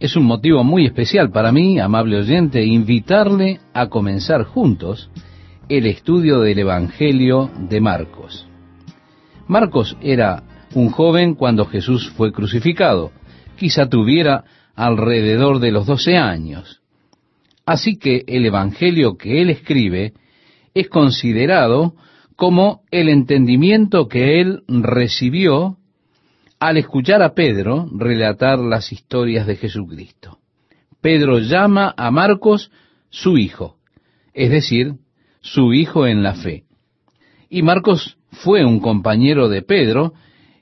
[0.00, 5.10] Es un motivo muy especial para mí, amable oyente, invitarle a comenzar juntos
[5.68, 8.48] el estudio del Evangelio de Marcos.
[9.46, 10.42] Marcos era
[10.74, 13.12] un joven cuando Jesús fue crucificado.
[13.58, 14.44] Quizá tuviera
[14.74, 16.80] alrededor de los doce años.
[17.66, 20.14] Así que el Evangelio que él escribe
[20.72, 21.94] es considerado
[22.36, 25.76] como el entendimiento que él recibió
[26.60, 30.38] al escuchar a Pedro relatar las historias de Jesucristo.
[31.00, 32.70] Pedro llama a Marcos
[33.08, 33.76] su hijo,
[34.34, 34.92] es decir,
[35.40, 36.64] su hijo en la fe.
[37.48, 40.12] Y Marcos fue un compañero de Pedro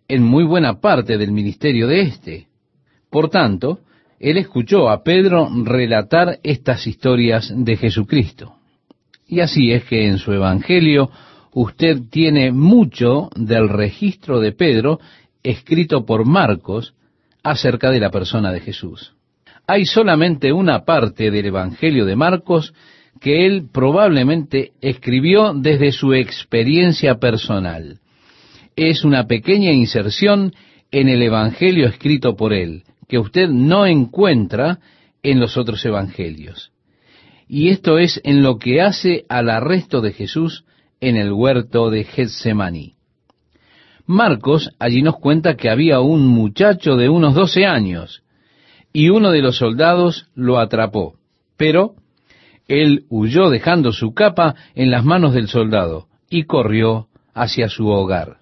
[0.06, 2.46] en muy buena parte del ministerio de éste.
[3.10, 3.80] Por tanto,
[4.20, 8.54] él escuchó a Pedro relatar estas historias de Jesucristo.
[9.26, 11.10] Y así es que en su Evangelio
[11.52, 15.00] usted tiene mucho del registro de Pedro
[15.42, 16.94] escrito por Marcos
[17.42, 19.14] acerca de la persona de Jesús.
[19.66, 22.72] Hay solamente una parte del Evangelio de Marcos
[23.20, 28.00] que él probablemente escribió desde su experiencia personal.
[28.76, 30.54] Es una pequeña inserción
[30.90, 34.78] en el Evangelio escrito por él, que usted no encuentra
[35.22, 36.70] en los otros Evangelios.
[37.48, 40.64] Y esto es en lo que hace al arresto de Jesús
[41.00, 42.97] en el huerto de Getsemaní.
[44.08, 48.22] Marcos allí nos cuenta que había un muchacho de unos doce años,
[48.90, 51.16] y uno de los soldados lo atrapó,
[51.58, 51.92] pero
[52.68, 58.38] él huyó dejando su capa en las manos del soldado y corrió hacia su hogar.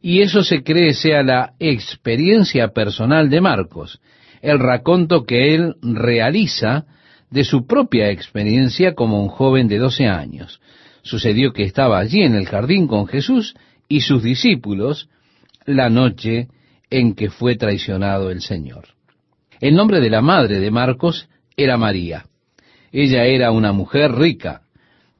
[0.00, 4.00] Y eso se cree sea la experiencia personal de Marcos,
[4.40, 6.86] el raconto que él realiza
[7.28, 10.60] de su propia experiencia como un joven de doce años.
[11.02, 13.56] Sucedió que estaba allí en el jardín con Jesús
[13.90, 15.10] y sus discípulos
[15.66, 16.46] la noche
[16.88, 18.84] en que fue traicionado el Señor.
[19.60, 22.24] El nombre de la madre de Marcos era María.
[22.92, 24.62] Ella era una mujer rica,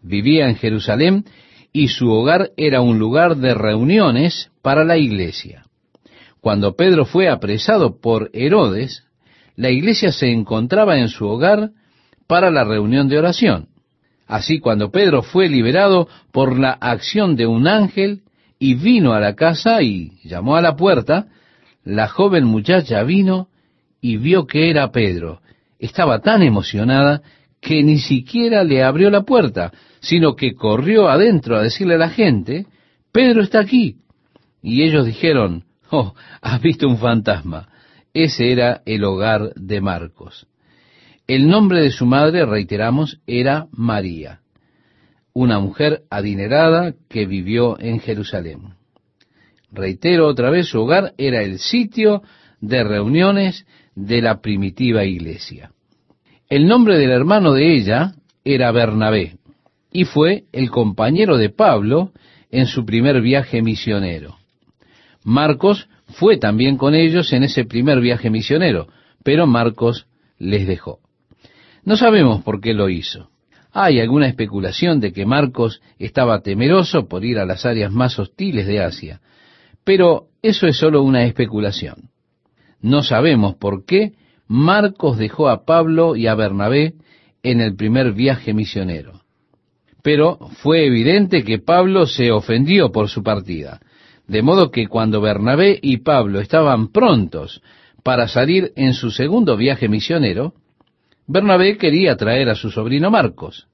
[0.02, 1.24] vivía en Jerusalén
[1.72, 5.64] y su hogar era un lugar de reuniones para la iglesia.
[6.40, 9.04] Cuando Pedro fue apresado por Herodes,
[9.56, 11.70] la iglesia se encontraba en su hogar
[12.28, 13.68] para la reunión de oración.
[14.28, 18.22] Así cuando Pedro fue liberado por la acción de un ángel
[18.62, 21.26] y vino a la casa y llamó a la puerta,
[21.82, 23.48] la joven muchacha vino
[24.02, 25.40] y vio que era Pedro.
[25.78, 27.22] Estaba tan emocionada
[27.60, 32.10] que ni siquiera le abrió la puerta, sino que corrió adentro a decirle a la
[32.10, 32.66] gente,
[33.12, 33.96] Pedro está aquí.
[34.62, 37.68] Y ellos dijeron, oh, has visto un fantasma.
[38.12, 40.46] Ese era el hogar de Marcos.
[41.26, 44.39] El nombre de su madre, reiteramos, era María,
[45.32, 48.74] una mujer adinerada que vivió en Jerusalén.
[49.72, 52.22] Reitero otra vez, su hogar era el sitio
[52.60, 55.72] de reuniones de la primitiva iglesia.
[56.48, 58.14] El nombre del hermano de ella
[58.44, 59.36] era Bernabé
[59.92, 62.12] y fue el compañero de Pablo
[62.50, 64.36] en su primer viaje misionero.
[65.22, 68.88] Marcos fue también con ellos en ese primer viaje misionero,
[69.22, 70.06] pero Marcos
[70.38, 70.98] les dejó.
[71.84, 73.30] No sabemos por qué lo hizo.
[73.72, 78.66] Hay alguna especulación de que Marcos estaba temeroso por ir a las áreas más hostiles
[78.66, 79.20] de Asia,
[79.84, 82.10] pero eso es solo una especulación.
[82.80, 84.12] No sabemos por qué
[84.48, 86.94] Marcos dejó a Pablo y a Bernabé
[87.42, 89.20] en el primer viaje misionero.
[90.02, 93.80] Pero fue evidente que Pablo se ofendió por su partida,
[94.26, 97.62] de modo que cuando Bernabé y Pablo estaban prontos
[98.02, 100.54] para salir en su segundo viaje misionero,
[101.32, 103.68] Bernabé quería traer a su sobrino Marcos.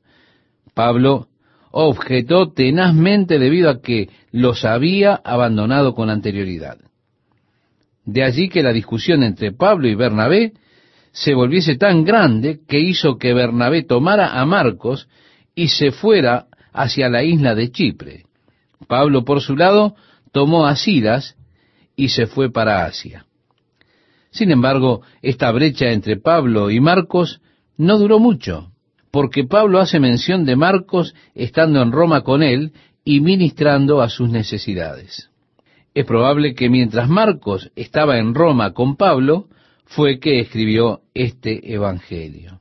[0.75, 1.29] Pablo
[1.71, 6.77] objetó tenazmente debido a que los había abandonado con anterioridad.
[8.05, 10.53] De allí que la discusión entre Pablo y Bernabé
[11.13, 15.09] se volviese tan grande que hizo que Bernabé tomara a Marcos
[15.55, 18.25] y se fuera hacia la isla de Chipre.
[18.87, 19.97] Pablo, por su lado,
[20.31, 21.37] tomó a Silas
[21.97, 23.25] y se fue para Asia.
[24.31, 27.41] Sin embargo, esta brecha entre Pablo y Marcos
[27.77, 28.71] no duró mucho,
[29.11, 32.73] porque Pablo hace mención de Marcos estando en Roma con él
[33.05, 35.31] y ministrando a sus necesidades.
[35.95, 39.49] Es probable que mientras Marcos estaba en Roma con Pablo,
[39.87, 42.61] fue que escribió este Evangelio.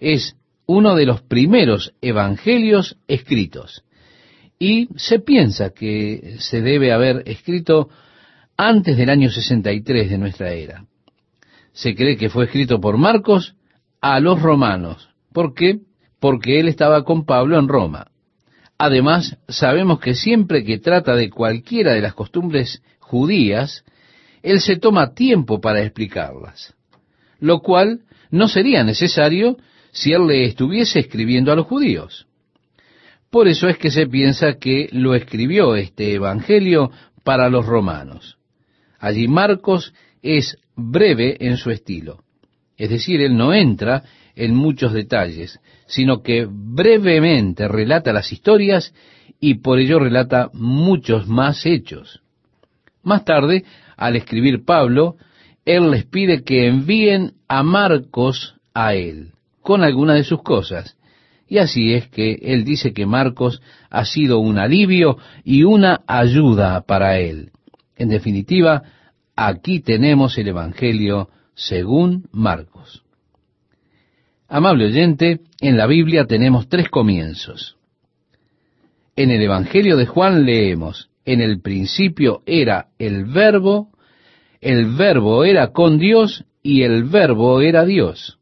[0.00, 0.36] Es
[0.66, 3.84] uno de los primeros evangelios escritos.
[4.58, 7.88] Y se piensa que se debe haber escrito
[8.56, 10.84] antes del año 63 de nuestra era.
[11.72, 13.56] Se cree que fue escrito por Marcos
[14.02, 15.08] a los romanos.
[15.32, 15.78] ¿Por qué?
[16.20, 18.08] Porque él estaba con Pablo en Roma.
[18.76, 23.84] Además, sabemos que siempre que trata de cualquiera de las costumbres judías,
[24.42, 26.74] él se toma tiempo para explicarlas.
[27.38, 29.56] lo cual no sería necesario
[29.90, 32.28] si él le estuviese escribiendo a los judíos.
[33.30, 36.92] Por eso es que se piensa que lo escribió este Evangelio
[37.24, 38.38] para los romanos.
[39.00, 42.22] Allí Marcos es breve en su estilo.
[42.76, 44.02] Es decir, él no entra
[44.34, 48.94] en muchos detalles, sino que brevemente relata las historias
[49.40, 52.22] y por ello relata muchos más hechos.
[53.02, 53.64] Más tarde,
[53.96, 55.16] al escribir Pablo,
[55.64, 60.96] él les pide que envíen a Marcos a él, con alguna de sus cosas.
[61.48, 63.60] Y así es que él dice que Marcos
[63.90, 67.50] ha sido un alivio y una ayuda para él.
[67.96, 68.82] En definitiva,
[69.36, 73.04] aquí tenemos el Evangelio según Marcos.
[74.48, 77.76] Amable oyente, en la Biblia tenemos tres comienzos.
[79.16, 83.90] En el Evangelio de Juan leemos, en el principio era el verbo,
[84.60, 88.38] el verbo era con Dios y el verbo era Dios.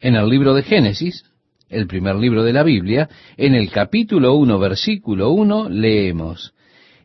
[0.00, 1.24] En el libro de Génesis,
[1.68, 6.54] el primer libro de la Biblia, en el capítulo 1, versículo 1, leemos,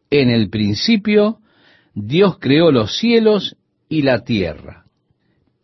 [0.10, 1.40] en el principio
[1.94, 3.57] Dios creó los cielos
[3.88, 4.86] y la tierra.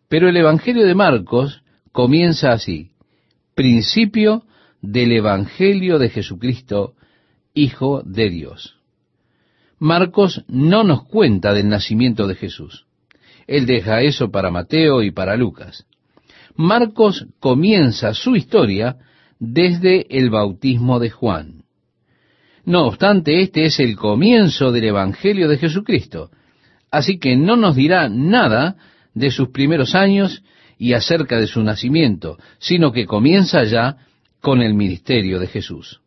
[0.08, 1.62] Pero el Evangelio de Marcos
[1.92, 2.90] comienza así,
[3.54, 4.44] principio
[4.80, 6.94] del Evangelio de Jesucristo,
[7.54, 8.76] Hijo de Dios.
[9.78, 12.86] Marcos no nos cuenta del nacimiento de Jesús.
[13.46, 15.86] Él deja eso para Mateo y para Lucas.
[16.54, 18.96] Marcos comienza su historia
[19.38, 21.64] desde el bautismo de Juan.
[22.64, 26.30] No obstante, este es el comienzo del Evangelio de Jesucristo,
[26.90, 28.76] así que no nos dirá nada
[29.16, 30.44] de sus primeros años
[30.78, 33.96] y acerca de su nacimiento, sino que comienza ya
[34.40, 36.02] con el ministerio de Jesús.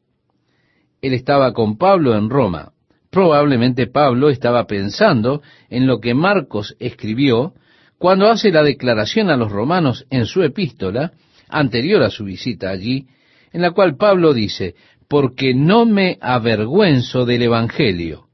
[1.02, 2.72] Él estaba con Pablo en Roma.
[3.10, 7.54] Probablemente Pablo estaba pensando en lo que Marcos escribió
[7.98, 11.12] cuando hace la declaración a los romanos en su epístola,
[11.50, 13.08] anterior a su visita allí,
[13.52, 14.76] en la cual Pablo dice,
[15.08, 18.28] porque no me avergüenzo del Evangelio,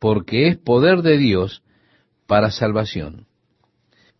[0.00, 1.62] porque es poder de Dios
[2.26, 3.26] para salvación.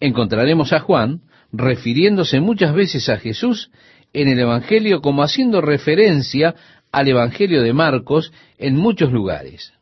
[0.03, 1.21] Encontraremos a Juan
[1.53, 3.71] refiriéndose muchas veces a Jesús
[4.13, 6.57] en el Evangelio como haciendo referencia
[6.91, 9.73] al Evangelio de Marcos en muchos lugares.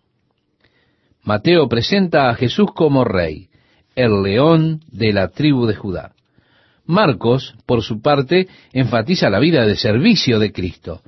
[1.23, 3.49] Mateo presenta a Jesús como rey,
[3.95, 6.13] el león de la tribu de Judá.
[6.85, 11.01] Marcos, por su parte, enfatiza la vida de servicio de Cristo.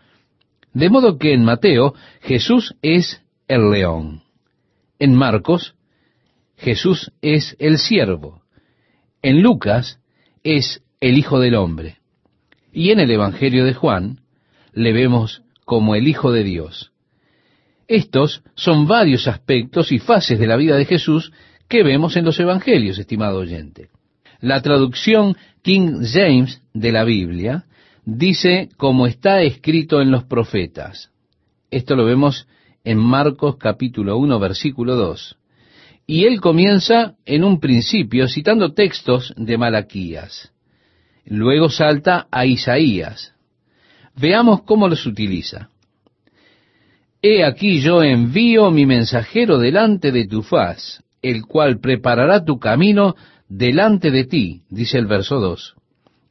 [0.73, 1.93] De modo que en Mateo
[2.23, 4.23] Jesús es el león.
[4.99, 5.75] En Marcos,
[6.57, 8.42] Jesús es el siervo.
[9.23, 10.01] En Lucas
[10.43, 11.99] es el Hijo del Hombre.
[12.73, 14.21] Y en el Evangelio de Juan
[14.73, 16.93] le vemos como el Hijo de Dios.
[17.87, 21.33] Estos son varios aspectos y fases de la vida de Jesús
[21.69, 23.91] que vemos en los Evangelios, estimado oyente.
[24.41, 27.65] La traducción King James de la Biblia
[28.05, 31.13] dice como está escrito en los profetas.
[31.71, 32.49] Esto lo vemos
[32.83, 35.37] en Marcos capítulo 1 versículo 2.
[36.07, 40.53] Y él comienza en un principio citando textos de Malaquías.
[41.25, 43.35] Luego salta a Isaías.
[44.17, 45.71] Veamos cómo los utiliza.
[47.23, 53.15] He aquí yo envío mi mensajero delante de tu faz, el cual preparará tu camino
[53.49, 55.77] delante de ti, dice el verso 2.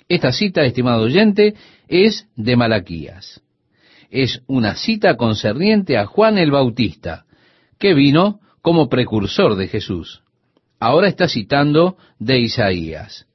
[0.09, 1.55] Esta cita, estimado oyente,
[1.87, 3.41] es de Malaquías.
[4.09, 7.23] Es una cita concerniente a Juan el Bautista,
[7.79, 10.21] que vino como precursor de Jesús.
[10.79, 13.27] Ahora está citando de Isaías.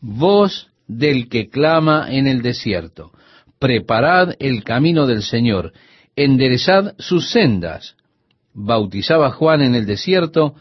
[0.00, 3.12] Voz del que clama en el desierto.
[3.58, 5.72] Preparad el camino del Señor,
[6.14, 7.96] enderezad sus sendas.
[8.54, 10.54] Bautizaba Juan en el desierto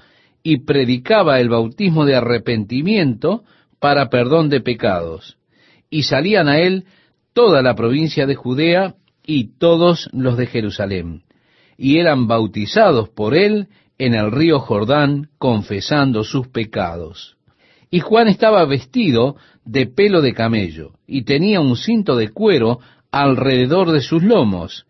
[0.43, 3.43] y predicaba el bautismo de arrepentimiento
[3.79, 5.37] para perdón de pecados.
[5.89, 6.85] Y salían a él
[7.33, 8.95] toda la provincia de Judea
[9.25, 11.23] y todos los de Jerusalén.
[11.77, 17.37] Y eran bautizados por él en el río Jordán, confesando sus pecados.
[17.89, 22.79] Y Juan estaba vestido de pelo de camello, y tenía un cinto de cuero
[23.11, 24.85] alrededor de sus lomos,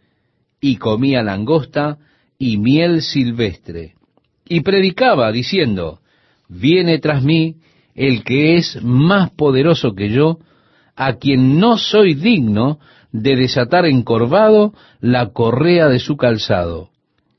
[0.60, 1.98] y comía langosta
[2.40, 3.94] y miel silvestre.
[4.48, 6.00] Y predicaba diciendo,
[6.50, 7.58] viene tras mí
[7.94, 10.40] el que es más poderoso que yo,
[10.96, 12.80] a quien no soy digno
[13.12, 16.90] de desatar encorvado la correa de su calzado.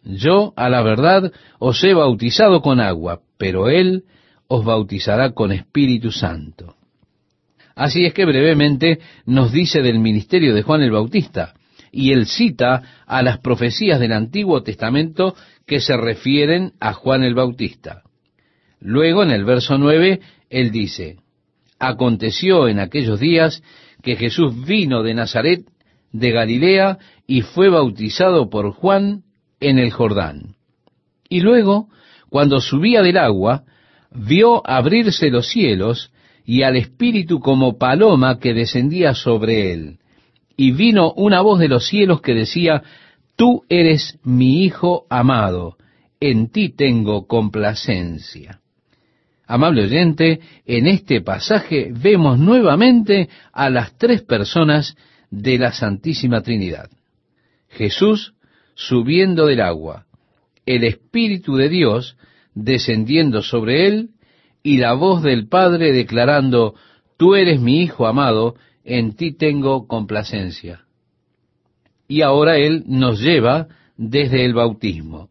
[0.06, 4.04] Yo, a la verdad, os he bautizado con agua, pero Él
[4.46, 6.76] os bautizará con Espíritu Santo.
[7.74, 11.54] Así es que brevemente nos dice del ministerio de Juan el Bautista,
[11.90, 15.34] y él cita a las profecías del Antiguo Testamento
[15.66, 18.02] que se refieren a Juan el Bautista.
[18.80, 20.20] Luego, en el verso 9,
[20.50, 21.16] él dice,
[21.78, 23.62] Aconteció en aquellos días
[24.02, 25.64] que Jesús vino de Nazaret,
[26.12, 29.24] de Galilea, y fue bautizado por Juan
[29.60, 30.56] en el Jordán.
[31.28, 31.88] Y luego,
[32.28, 33.64] cuando subía del agua,
[34.10, 36.10] vio abrirse los cielos
[36.44, 39.98] y al Espíritu como paloma que descendía sobre él.
[40.56, 42.82] Y vino una voz de los cielos que decía,
[43.36, 45.76] Tú eres mi Hijo amado,
[46.20, 48.60] en ti tengo complacencia.
[49.46, 54.96] Amable oyente, en este pasaje vemos nuevamente a las tres personas
[55.30, 56.88] de la Santísima Trinidad.
[57.68, 58.34] Jesús
[58.76, 60.06] subiendo del agua,
[60.66, 62.16] el Espíritu de Dios
[62.54, 64.10] descendiendo sobre él
[64.62, 66.74] y la voz del Padre declarando,
[67.16, 68.54] Tú eres mi Hijo amado,
[68.84, 70.84] en ti tengo complacencia.
[72.08, 75.30] Y ahora Él nos lleva desde el bautismo.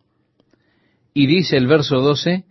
[1.14, 2.44] Y dice el verso 12,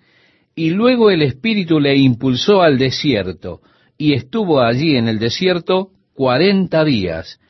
[0.54, 3.60] y luego el Espíritu le impulsó al desierto,
[3.98, 7.40] y estuvo allí en el desierto cuarenta días,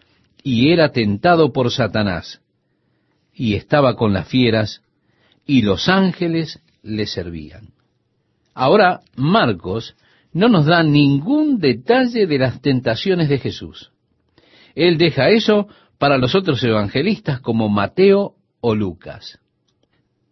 [0.43, 2.41] y era tentado por Satanás,
[3.35, 4.83] y estaba con las fieras,
[5.47, 7.71] y los ángeles le servían.
[8.55, 9.97] Ahora, Marcos
[10.33, 13.93] no nos da ningún detalle de las tentaciones de Jesús.
[14.75, 19.39] Él deja eso para los otros evangelistas como Mateo o Lucas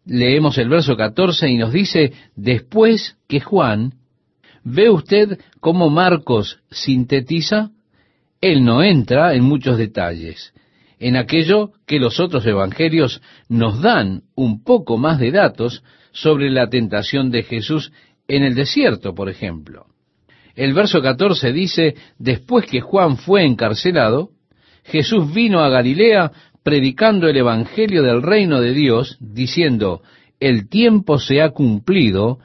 [0.05, 3.95] leemos el verso 14 y nos dice, después que Juan,
[4.65, 7.71] ¿ve usted cómo Marcos sintetiza?
[8.41, 10.53] Él no entra en muchos detalles,
[11.03, 15.83] en aquello que los otros evangelios nos dan un poco más de datos
[16.13, 17.93] sobre la tentación de Jesús
[18.29, 19.87] en el desierto, por ejemplo.
[20.55, 24.31] El verso 14 dice, después que Juan fue encarcelado,
[24.85, 26.31] Jesús vino a Galilea
[26.63, 30.03] predicando el Evangelio del reino de Dios, diciendo,
[30.39, 32.39] el tiempo se ha cumplido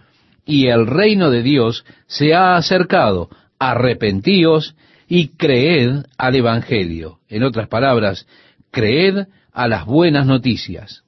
[0.47, 4.75] y el reino de Dios se ha acercado, arrepentíos
[5.07, 7.19] y creed al Evangelio.
[7.29, 8.25] En otras palabras,
[8.71, 11.03] creed a las buenas noticias.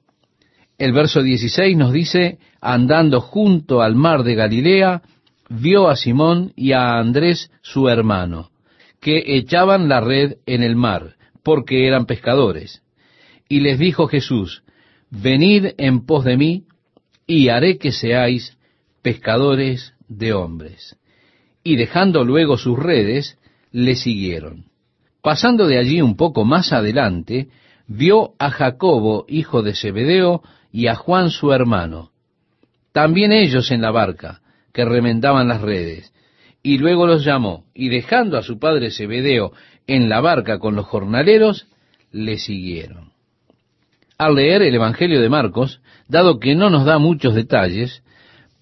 [0.78, 5.02] El verso 16 nos dice, andando junto al mar de Galilea,
[5.50, 8.50] vio a Simón y a Andrés su hermano,
[9.00, 12.82] que echaban la red en el mar, porque eran pescadores.
[13.48, 14.62] Y les dijo Jesús,
[15.10, 16.64] venid en pos de mí,
[17.26, 18.56] y haré que seáis
[19.02, 20.96] pescadores de hombres.
[21.62, 23.38] Y dejando luego sus redes,
[23.70, 24.69] le siguieron.
[25.22, 27.48] Pasando de allí un poco más adelante,
[27.86, 32.10] vio a Jacobo, hijo de Zebedeo, y a Juan su hermano,
[32.92, 34.40] también ellos en la barca,
[34.72, 36.12] que remendaban las redes,
[36.62, 39.52] y luego los llamó, y dejando a su padre Zebedeo
[39.86, 41.68] en la barca con los jornaleros,
[42.12, 43.12] le siguieron.
[44.18, 48.02] Al leer el Evangelio de Marcos, dado que no nos da muchos detalles,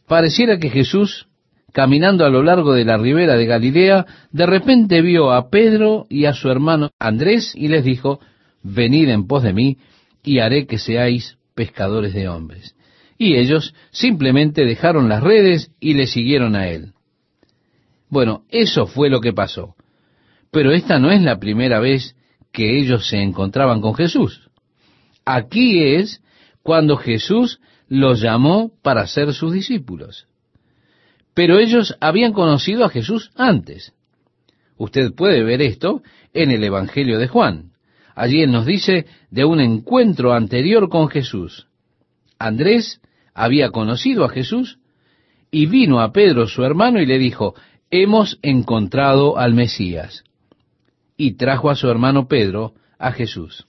[0.06, 1.27] pareciera que Jesús,
[1.72, 6.24] caminando a lo largo de la ribera de Galilea, de repente vio a Pedro y
[6.24, 8.20] a su hermano Andrés y les dijo,
[8.62, 9.78] venid en pos de mí
[10.22, 12.74] y haré que seáis pescadores de hombres.
[13.18, 16.92] Y ellos simplemente dejaron las redes y le siguieron a él.
[18.08, 19.74] Bueno, eso fue lo que pasó.
[20.50, 22.16] Pero esta no es la primera vez
[22.52, 24.48] que ellos se encontraban con Jesús.
[25.24, 26.22] Aquí es
[26.62, 30.26] cuando Jesús los llamó para ser sus discípulos.
[31.38, 33.92] Pero ellos habían conocido a Jesús antes.
[34.76, 36.02] Usted puede ver esto
[36.34, 37.74] en el Evangelio de Juan.
[38.16, 41.68] Allí él nos dice de un encuentro anterior con Jesús.
[42.40, 43.00] Andrés
[43.34, 44.80] había conocido a Jesús
[45.52, 47.54] y vino a Pedro su hermano y le dijo,
[47.88, 50.24] hemos encontrado al Mesías.
[51.16, 53.68] Y trajo a su hermano Pedro a Jesús.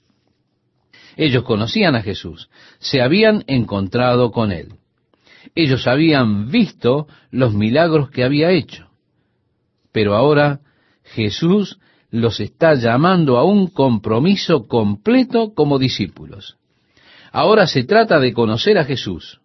[1.18, 2.50] Ellos conocían a Jesús,
[2.80, 4.79] se habían encontrado con él.
[5.56, 8.90] Ellos habían visto los milagros que había hecho.
[9.92, 10.62] Pero ahora
[11.04, 11.80] Jesús
[12.12, 16.58] los está llamando a un compromiso completo como discípulos.
[17.32, 19.42] Ahora se trata de conocer a Jesús.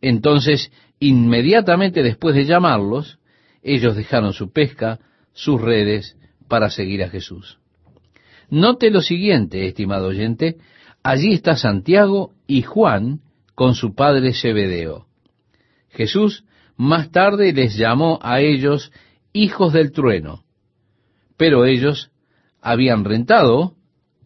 [0.00, 3.18] Entonces, inmediatamente después de llamarlos,
[3.62, 4.98] ellos dejaron su pesca,
[5.32, 6.16] sus redes,
[6.48, 7.58] para seguir a Jesús.
[8.48, 10.56] Note lo siguiente, estimado oyente,
[11.02, 13.20] allí está Santiago y Juan
[13.56, 15.06] con su padre Zebedeo.
[15.88, 16.44] Jesús
[16.76, 18.92] más tarde les llamó a ellos
[19.32, 20.44] hijos del trueno,
[21.36, 22.10] pero ellos
[22.60, 23.72] habían rentado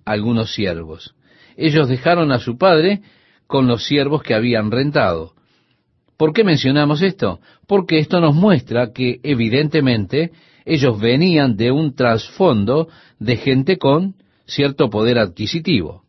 [0.04, 1.14] algunos siervos.
[1.56, 3.02] Ellos dejaron a su padre
[3.46, 5.34] con los siervos que habían rentado.
[6.16, 7.40] ¿Por qué mencionamos esto?
[7.68, 10.32] Porque esto nos muestra que evidentemente
[10.64, 12.88] ellos venían de un trasfondo
[13.20, 16.02] de gente con cierto poder adquisitivo.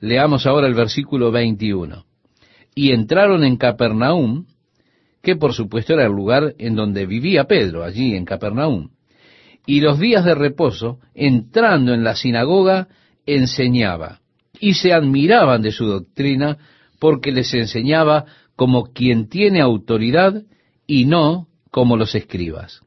[0.00, 2.04] Leamos ahora el versículo 21.
[2.74, 4.46] Y entraron en Capernaum,
[5.22, 8.90] que por supuesto era el lugar en donde vivía Pedro, allí en Capernaum.
[9.66, 12.88] Y los días de reposo, entrando en la sinagoga,
[13.26, 14.20] enseñaba,
[14.60, 16.58] y se admiraban de su doctrina,
[16.98, 18.26] porque les enseñaba
[18.56, 20.42] como quien tiene autoridad
[20.86, 22.80] y no como los escribas.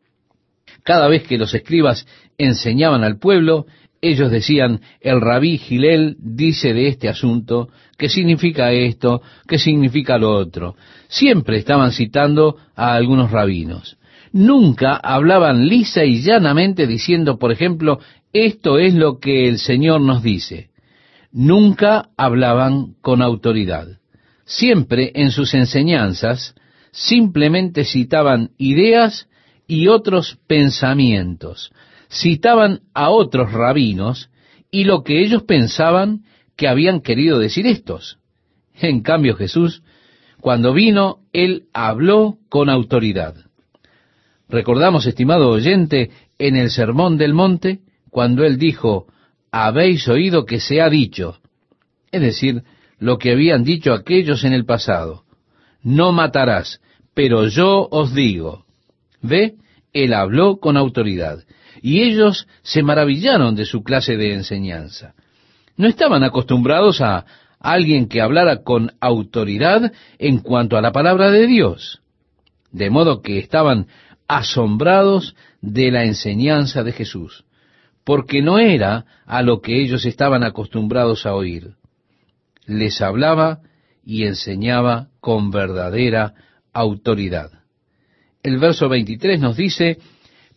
[0.84, 3.66] Cada vez que los escribas enseñaban al pueblo,
[4.10, 10.32] ellos decían, el rabí Gilel dice de este asunto, qué significa esto, qué significa lo
[10.32, 10.76] otro.
[11.08, 13.98] Siempre estaban citando a algunos rabinos.
[14.32, 18.00] Nunca hablaban lisa y llanamente diciendo, por ejemplo,
[18.34, 20.70] esto es lo que el Señor nos dice.
[21.32, 23.88] Nunca hablaban con autoridad.
[24.46, 26.56] Siempre en sus enseñanzas
[26.92, 29.28] simplemente citaban ideas
[29.68, 31.72] y otros pensamientos,
[32.10, 34.30] citaban a otros rabinos
[34.72, 36.24] y lo que ellos pensaban
[36.56, 38.18] que habían querido decir estos.
[38.80, 39.84] En cambio Jesús,
[40.42, 43.36] cuando vino, él habló con autoridad.
[44.50, 49.08] Recordamos, estimado oyente, en el Sermón del Monte, cuando él dijo,
[49.52, 51.40] habéis oído que se ha dicho,
[52.12, 52.64] es decir,
[53.00, 55.24] lo que habían dicho aquellos en el pasado,
[55.82, 56.82] no matarás,
[57.14, 58.66] pero yo os digo,
[59.22, 59.56] ve,
[59.94, 61.40] él habló con autoridad
[61.82, 65.14] y ellos se maravillaron de su clase de enseñanza.
[65.76, 67.26] No estaban acostumbrados a
[67.60, 72.02] alguien que hablara con autoridad en cuanto a la palabra de Dios,
[72.72, 73.88] de modo que estaban
[74.28, 77.46] asombrados de la enseñanza de Jesús,
[78.04, 81.76] porque no era a lo que ellos estaban acostumbrados a oír.
[82.66, 83.60] Les hablaba
[84.04, 86.34] y enseñaba con verdadera
[86.74, 87.52] autoridad.
[88.44, 89.98] El verso 23 nos dice,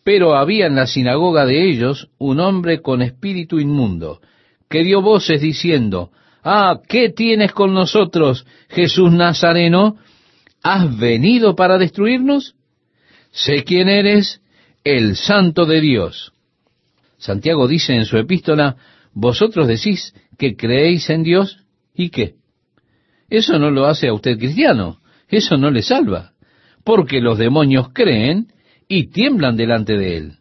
[0.05, 4.21] pero había en la sinagoga de ellos un hombre con espíritu inmundo,
[4.69, 6.11] que dio voces diciendo,
[6.43, 9.97] Ah, ¿qué tienes con nosotros, Jesús Nazareno?
[10.63, 12.55] ¿Has venido para destruirnos?
[13.31, 14.41] Sé quién eres,
[14.85, 16.33] el santo de Dios.
[17.19, 18.77] Santiago dice en su epístola,
[19.13, 21.59] vosotros decís que creéis en Dios,
[21.95, 22.35] ¿y qué?
[23.29, 26.33] Eso no lo hace a usted cristiano, eso no le salva,
[26.85, 28.49] porque los demonios creen
[28.91, 30.33] y tiemblan delante de Él.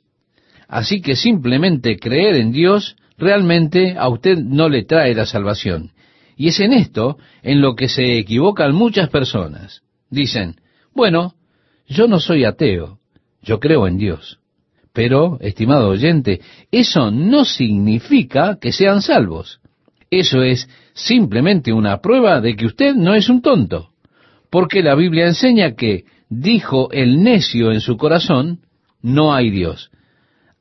[0.67, 5.91] Así que simplemente creer en Dios realmente a usted no le trae la salvación.
[6.35, 9.83] Y es en esto en lo que se equivocan muchas personas.
[10.09, 10.55] Dicen,
[10.95, 11.35] bueno,
[11.87, 12.97] yo no soy ateo,
[13.43, 14.39] yo creo en Dios.
[14.93, 19.59] Pero, estimado oyente, eso no significa que sean salvos.
[20.09, 23.91] Eso es simplemente una prueba de que usted no es un tonto.
[24.49, 28.61] Porque la Biblia enseña que dijo el necio en su corazón,
[29.01, 29.89] no hay Dios.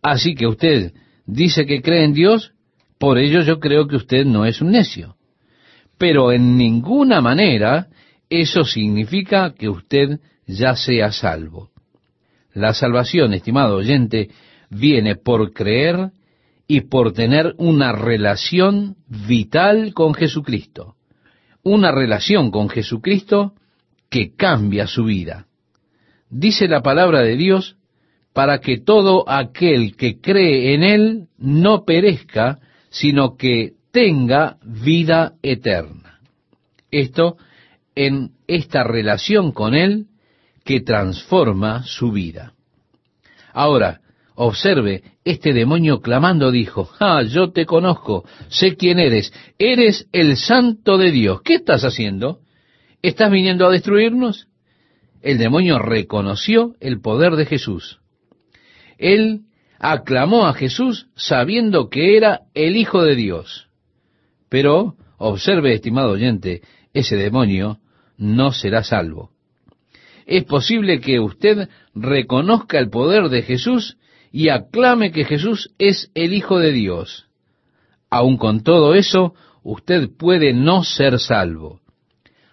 [0.03, 0.95] Así que usted
[1.27, 2.53] dice que cree en Dios,
[2.99, 5.17] por ello yo creo que usted no es un necio.
[5.99, 7.89] Pero en ninguna manera
[8.31, 11.71] eso significa que usted ya sea salvo.
[12.55, 14.31] La salvación, estimado oyente,
[14.71, 16.11] viene por creer
[16.67, 20.95] y por tener una relación vital con Jesucristo.
[21.63, 23.53] Una relación con Jesucristo
[24.09, 25.48] que cambia su vida
[26.31, 27.77] dice la palabra de Dios,
[28.33, 32.59] para que todo aquel que cree en Él no perezca,
[32.91, 36.21] sino que tenga vida eterna.
[36.91, 37.37] Esto
[37.95, 40.07] en esta relación con Él
[40.65, 42.53] que transforma su vida.
[43.53, 44.01] Ahora,
[44.35, 50.97] observe, este demonio clamando dijo, ah, yo te conozco, sé quién eres, eres el santo
[50.97, 51.43] de Dios.
[51.43, 52.41] ¿Qué estás haciendo?
[53.03, 54.47] ¿Estás viniendo a destruirnos?
[55.23, 58.01] El demonio reconoció el poder de Jesús.
[58.99, 59.43] Él
[59.79, 63.69] aclamó a Jesús sabiendo que era el Hijo de Dios.
[64.49, 67.79] Pero, observe, estimado oyente, ese demonio
[68.17, 69.31] no será salvo.
[70.27, 73.97] Es posible que usted reconozca el poder de Jesús
[74.31, 77.27] y aclame que Jesús es el Hijo de Dios.
[78.11, 81.81] Aun con todo eso, usted puede no ser salvo.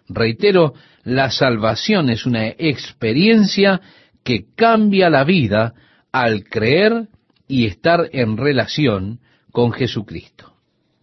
[0.08, 0.74] Reitero,
[1.06, 3.80] la salvación es una experiencia
[4.24, 5.74] que cambia la vida
[6.12, 7.08] al creer
[7.48, 9.20] y estar en relación
[9.52, 10.54] con Jesucristo.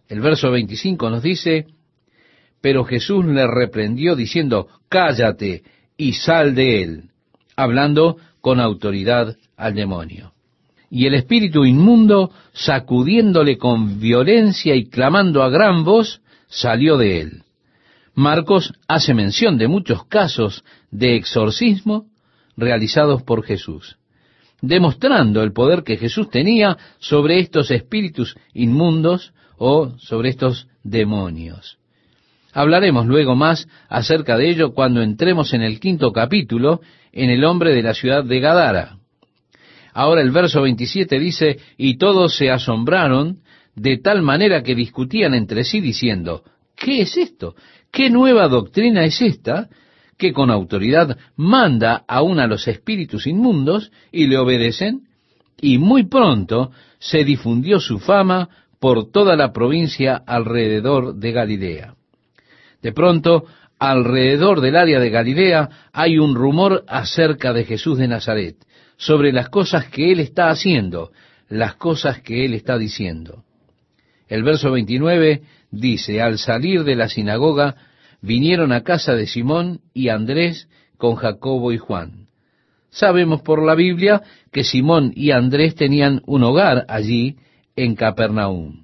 [0.09, 1.67] El verso 25 nos dice,
[2.61, 5.63] pero Jesús le reprendió diciendo, cállate
[5.95, 7.03] y sal de él,
[7.55, 10.33] hablando con autoridad al demonio.
[10.89, 17.43] Y el espíritu inmundo, sacudiéndole con violencia y clamando a gran voz, salió de él.
[18.15, 22.05] Marcos hace mención de muchos casos de exorcismo
[22.55, 23.97] realizados por Jesús,
[24.61, 31.79] demostrando el poder que Jesús tenía sobre estos espíritus inmundos o sobre estos demonios.
[32.53, 37.73] Hablaremos luego más acerca de ello cuando entremos en el quinto capítulo, en el hombre
[37.73, 38.97] de la ciudad de Gadara.
[39.91, 43.39] Ahora el verso 27 dice, y todos se asombraron
[43.75, 46.43] de tal manera que discutían entre sí diciendo,
[46.75, 47.55] ¿qué es esto?
[47.93, 49.69] ¿Qué nueva doctrina es esta
[50.17, 55.03] que con autoridad manda aún a los espíritus inmundos y le obedecen?
[55.61, 61.93] Y muy pronto se difundió su fama por toda la provincia alrededor de Galilea.
[62.81, 63.45] De pronto,
[63.77, 68.55] alrededor del área de Galilea hay un rumor acerca de Jesús de Nazaret,
[68.97, 71.11] sobre las cosas que él está haciendo,
[71.47, 73.43] las cosas que él está diciendo.
[74.27, 77.75] El verso 29 dice, al salir de la sinagoga,
[78.21, 82.27] vinieron a casa de Simón y Andrés con Jacobo y Juan.
[82.89, 87.37] Sabemos por la Biblia que Simón y Andrés tenían un hogar allí
[87.75, 88.83] en Capernaum.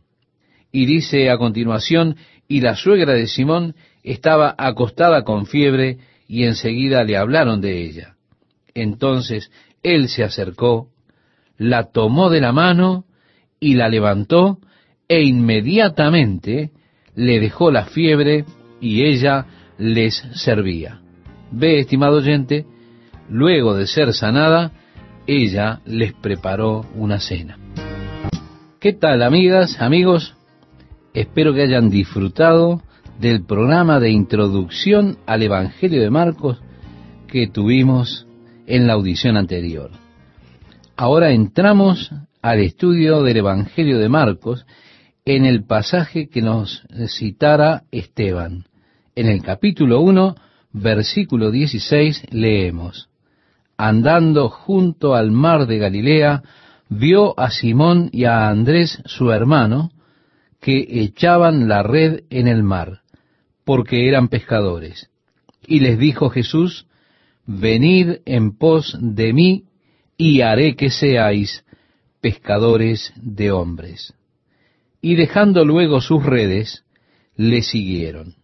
[0.71, 2.15] Y dice a continuación,
[2.47, 8.15] y la suegra de Simón estaba acostada con fiebre y enseguida le hablaron de ella.
[8.73, 9.51] Entonces
[9.83, 10.89] él se acercó,
[11.57, 13.05] la tomó de la mano
[13.59, 14.57] y la levantó
[15.07, 16.71] e inmediatamente
[17.19, 18.45] le dejó la fiebre
[18.79, 19.45] y ella
[19.77, 21.01] les servía.
[21.51, 22.65] Ve, estimado oyente,
[23.27, 24.71] luego de ser sanada,
[25.27, 27.57] ella les preparó una cena.
[28.79, 30.37] ¿Qué tal, amigas, amigos?
[31.13, 32.83] Espero que hayan disfrutado
[33.19, 36.61] del programa de introducción al Evangelio de Marcos
[37.27, 38.27] que tuvimos
[38.65, 39.91] en la audición anterior.
[40.95, 44.65] Ahora entramos al estudio del Evangelio de Marcos
[45.25, 48.65] en el pasaje que nos citara Esteban.
[49.15, 50.35] En el capítulo 1,
[50.73, 53.09] versículo 16, leemos,
[53.77, 56.43] Andando junto al mar de Galilea,
[56.89, 59.91] vio a Simón y a Andrés su hermano,
[60.59, 63.01] que echaban la red en el mar
[63.69, 65.11] porque eran pescadores.
[65.67, 66.87] Y les dijo Jesús,
[67.45, 69.65] venid en pos de mí
[70.17, 71.63] y haré que seáis
[72.19, 74.15] pescadores de hombres.
[75.01, 76.83] Y dejando luego sus redes,
[77.35, 78.35] le siguieron.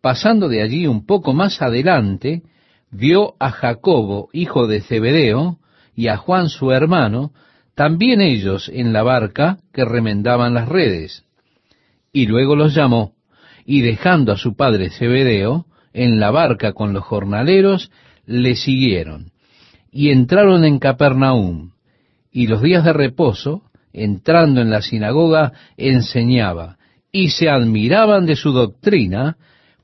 [0.00, 2.42] Pasando de allí un poco más adelante,
[2.90, 5.58] vio a Jacobo, hijo de Zebedeo,
[5.94, 7.32] y a Juan su hermano,
[7.74, 11.24] también ellos en la barca que remendaban las redes.
[12.12, 13.14] Y luego los llamó,
[13.66, 17.90] y dejando a su padre Zebedeo en la barca con los jornaleros,
[18.24, 19.32] le siguieron
[19.90, 21.72] y entraron en Capernaum.
[22.30, 23.62] Y los días de reposo,
[24.02, 26.78] entrando en la sinagoga, enseñaba,
[27.12, 29.36] y se admiraban de su doctrina,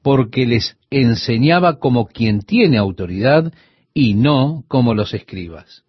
[0.03, 3.53] porque les enseñaba como quien tiene autoridad
[3.95, 5.85] y no como los escribas.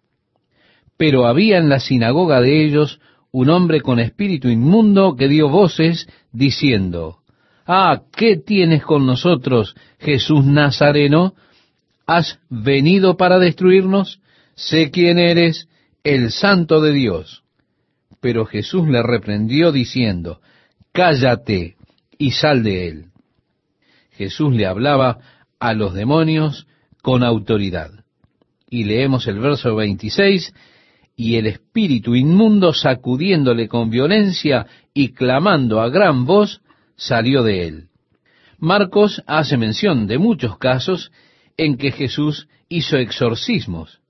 [0.96, 6.08] Pero había en la sinagoga de ellos un hombre con espíritu inmundo que dio voces
[6.32, 7.18] diciendo,
[7.66, 11.34] Ah, ¿qué tienes con nosotros, Jesús Nazareno?
[12.06, 14.20] ¿Has venido para destruirnos?
[14.54, 15.68] Sé quién eres,
[16.04, 17.42] el santo de Dios.
[18.26, 20.40] Pero Jesús le reprendió diciendo,
[20.90, 21.76] Cállate
[22.18, 23.04] y sal de él.
[24.10, 25.18] Jesús le hablaba
[25.60, 26.66] a los demonios
[27.02, 27.92] con autoridad.
[28.68, 30.52] Y leemos el verso 26,
[31.14, 36.62] y el espíritu inmundo sacudiéndole con violencia y clamando a gran voz,
[36.96, 37.84] salió de él.
[38.58, 41.12] Marcos hace mención de muchos casos
[41.56, 44.00] en que Jesús hizo exorcismos,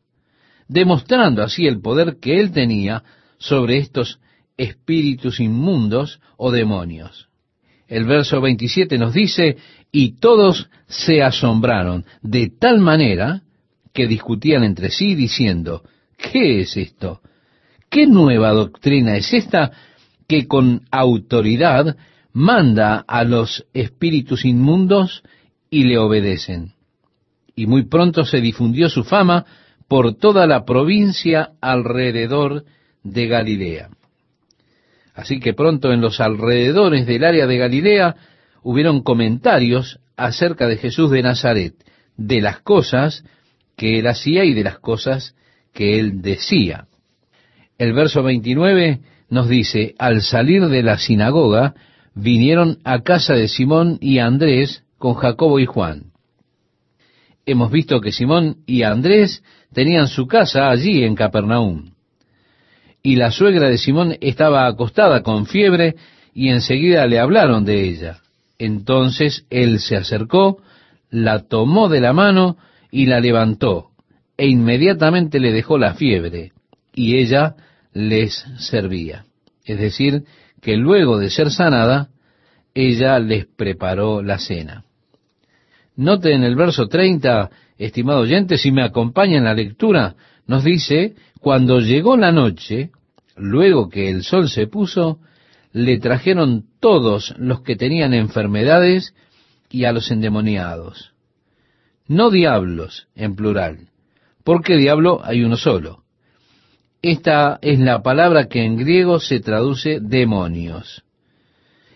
[0.69, 3.05] demostrando así el poder que él tenía
[3.39, 4.21] sobre estos
[4.57, 7.29] espíritus inmundos o demonios.
[7.89, 9.57] El verso 27 nos dice,
[9.93, 13.43] y todos se asombraron de tal manera
[13.93, 15.83] que discutían entre sí diciendo,
[16.17, 17.21] ¿qué es esto?
[17.89, 19.73] ¿Qué nueva doctrina es esta
[20.27, 21.97] que con autoridad
[22.33, 25.23] manda a los espíritus inmundos
[25.71, 26.73] y le obedecen.
[27.55, 29.47] Y muy pronto se difundió su fama
[29.89, 32.65] por toda la provincia alrededor
[33.13, 33.89] de Galilea.
[35.15, 38.17] Así que pronto en los alrededores del área de Galilea
[38.63, 41.75] hubieron comentarios acerca de Jesús de Nazaret,
[42.17, 43.25] de las cosas
[43.77, 45.35] que él hacía y de las cosas
[45.73, 46.87] que él decía.
[47.79, 51.75] El verso 29 nos dice, al salir de la sinagoga,
[52.15, 56.13] vinieron a casa de Simón y Andrés con Jacobo y Juan.
[57.45, 59.43] Hemos visto que Simón y Andrés
[59.73, 61.96] tenían su casa allí en Capernaum.
[63.07, 65.95] Y la suegra de Simón estaba acostada con fiebre
[66.35, 68.19] y enseguida le hablaron de ella.
[68.59, 70.61] Entonces él se acercó,
[71.09, 72.57] la tomó de la mano
[72.91, 73.91] y la levantó,
[74.37, 76.51] e inmediatamente le dejó la fiebre,
[76.97, 77.55] y ella
[77.93, 79.25] les servía.
[79.65, 80.25] Es decir,
[80.61, 82.09] que luego de ser sanada,
[82.75, 84.83] ella les preparó la cena.
[85.95, 90.17] Note en el verso 30, estimado oyente, si me acompaña en la lectura,
[90.49, 92.91] nos dice, cuando llegó la noche,
[93.37, 95.21] luego que el sol se puso,
[95.73, 99.15] le trajeron todos los que tenían enfermedades
[99.71, 101.13] y a los endemoniados.
[102.09, 103.89] No diablos en plural,
[104.45, 106.05] porque diablo hay uno solo.
[107.03, 111.05] Esta es la palabra que en griego se traduce demonios.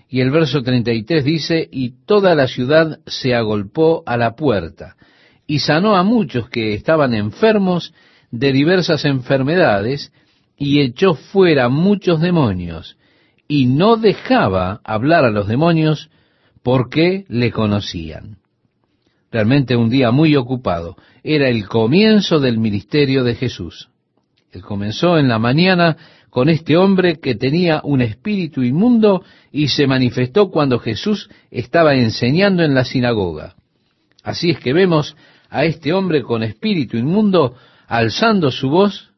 [0.09, 4.97] Y el verso 33 dice, y toda la ciudad se agolpó a la puerta,
[5.47, 7.95] y sanó a muchos que estaban enfermos
[8.31, 10.13] de diversas enfermedades,
[10.61, 12.99] y echó fuera muchos demonios,
[13.49, 16.11] y no dejaba hablar a los demonios
[16.63, 18.37] porque le conocían.
[19.33, 20.97] Realmente un día muy ocupado.
[21.25, 23.89] Era el comienzo del ministerio de Jesús.
[24.53, 25.97] Él comenzó en la mañana
[26.29, 32.63] con este hombre que tenía un espíritu inmundo y se manifestó cuando Jesús estaba enseñando
[32.63, 33.55] en la sinagoga.
[34.23, 35.17] Así es que vemos
[35.49, 37.55] a este hombre con espíritu inmundo
[37.89, 39.10] alzando su voz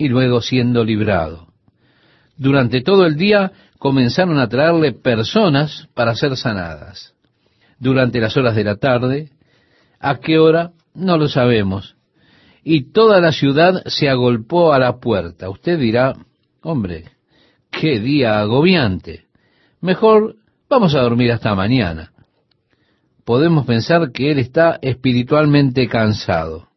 [0.00, 1.48] y luego siendo librado.
[2.38, 7.12] Durante todo el día comenzaron a traerle personas para ser sanadas.
[7.78, 9.28] Durante las horas de la tarde,
[9.98, 10.70] ¿a qué hora?
[10.94, 11.96] No lo sabemos.
[12.64, 15.50] Y toda la ciudad se agolpó a la puerta.
[15.50, 16.14] Usted dirá,
[16.62, 17.10] Hombre,
[17.70, 19.26] qué día agobiante.
[19.82, 20.36] Mejor
[20.70, 22.12] vamos a dormir hasta mañana.
[23.26, 26.68] Podemos pensar que él está espiritualmente cansado.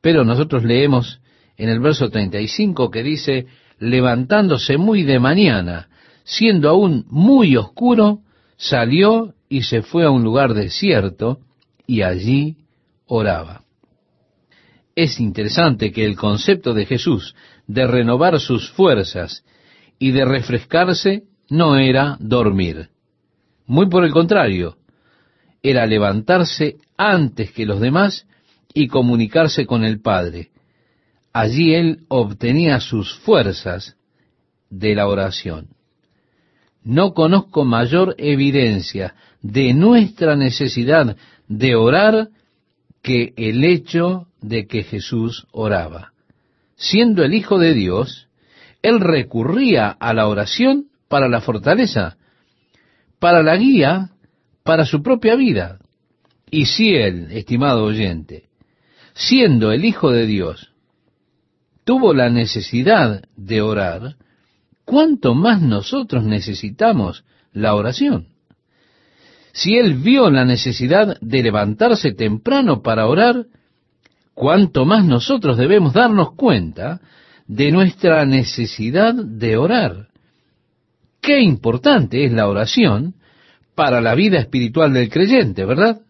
[0.00, 1.20] Pero nosotros leemos
[1.56, 3.46] en el verso 35 que dice,
[3.78, 5.88] levantándose muy de mañana,
[6.24, 8.20] siendo aún muy oscuro,
[8.56, 11.40] salió y se fue a un lugar desierto
[11.86, 12.56] y allí
[13.06, 13.62] oraba.
[14.94, 17.34] Es interesante que el concepto de Jesús
[17.66, 19.44] de renovar sus fuerzas
[19.98, 22.88] y de refrescarse no era dormir.
[23.66, 24.76] Muy por el contrario,
[25.62, 28.26] era levantarse antes que los demás
[28.72, 30.50] y comunicarse con el Padre.
[31.36, 33.96] Allí él obtenía sus fuerzas
[34.70, 35.68] de la oración.
[36.82, 41.16] No conozco mayor evidencia de nuestra necesidad
[41.48, 42.28] de orar
[43.02, 46.12] que el hecho de que Jesús oraba
[46.76, 48.28] siendo el Hijo de Dios,
[48.82, 52.16] él recurría a la oración para la fortaleza,
[53.18, 54.10] para la guía,
[54.62, 55.78] para su propia vida.
[56.50, 58.44] Y si él, estimado oyente,
[59.14, 60.72] siendo el Hijo de Dios,
[61.86, 64.16] tuvo la necesidad de orar,
[64.84, 68.26] ¿cuánto más nosotros necesitamos la oración?
[69.52, 73.46] Si él vio la necesidad de levantarse temprano para orar,
[74.34, 77.00] cuánto más nosotros debemos darnos cuenta
[77.46, 80.08] de nuestra necesidad de orar.
[81.20, 83.14] Qué importante es la oración
[83.76, 86.00] para la vida espiritual del creyente, ¿verdad?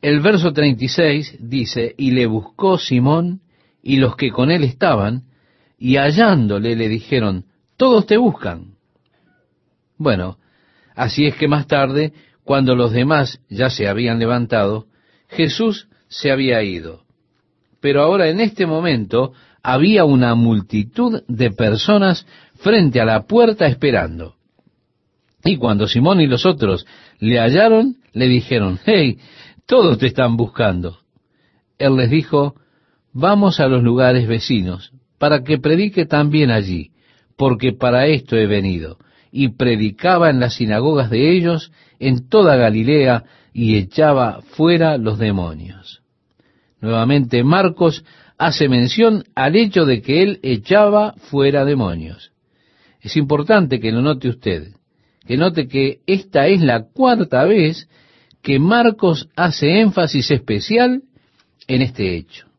[0.00, 3.41] El verso 36 dice, y le buscó Simón
[3.82, 5.24] y los que con él estaban,
[5.78, 8.76] y hallándole le dijeron, todos te buscan.
[9.98, 10.38] Bueno,
[10.94, 12.12] así es que más tarde,
[12.44, 14.86] cuando los demás ya se habían levantado,
[15.28, 17.02] Jesús se había ido
[17.82, 24.36] pero ahora en este momento había una multitud de personas frente a la puerta esperando.
[25.44, 26.86] Y cuando Simón y los otros
[27.18, 29.18] le hallaron, le dijeron, hey,
[29.66, 31.00] todos te están buscando.
[31.76, 32.54] Él les dijo,
[33.12, 36.90] vamos a los lugares vecinos, para que predique también allí,
[37.36, 38.98] porque para esto he venido.
[39.30, 46.02] Y predicaba en las sinagogas de ellos en toda Galilea y echaba fuera los demonios.
[46.80, 48.04] Nuevamente Marcos
[48.36, 52.32] hace mención al hecho de que él echaba fuera demonios.
[53.00, 54.74] Es importante que lo note usted,
[55.26, 57.88] que note que esta es la cuarta vez
[58.42, 61.02] que Marcos hace énfasis especial
[61.68, 62.51] en este hecho.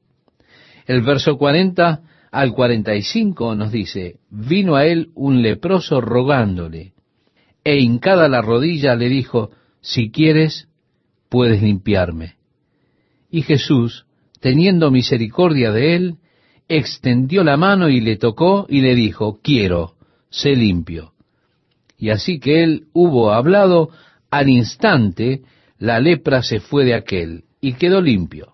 [0.86, 6.94] El verso 40 al 45 nos dice, vino a él un leproso rogándole,
[7.64, 10.68] e hincada la rodilla le dijo, si quieres,
[11.30, 12.36] puedes limpiarme.
[13.30, 14.06] Y Jesús,
[14.40, 16.16] teniendo misericordia de él,
[16.68, 19.96] extendió la mano y le tocó y le dijo, quiero,
[20.30, 21.14] sé limpio.
[21.98, 23.90] Y así que él hubo hablado,
[24.30, 25.42] al instante
[25.78, 28.54] la lepra se fue de aquel y quedó limpio.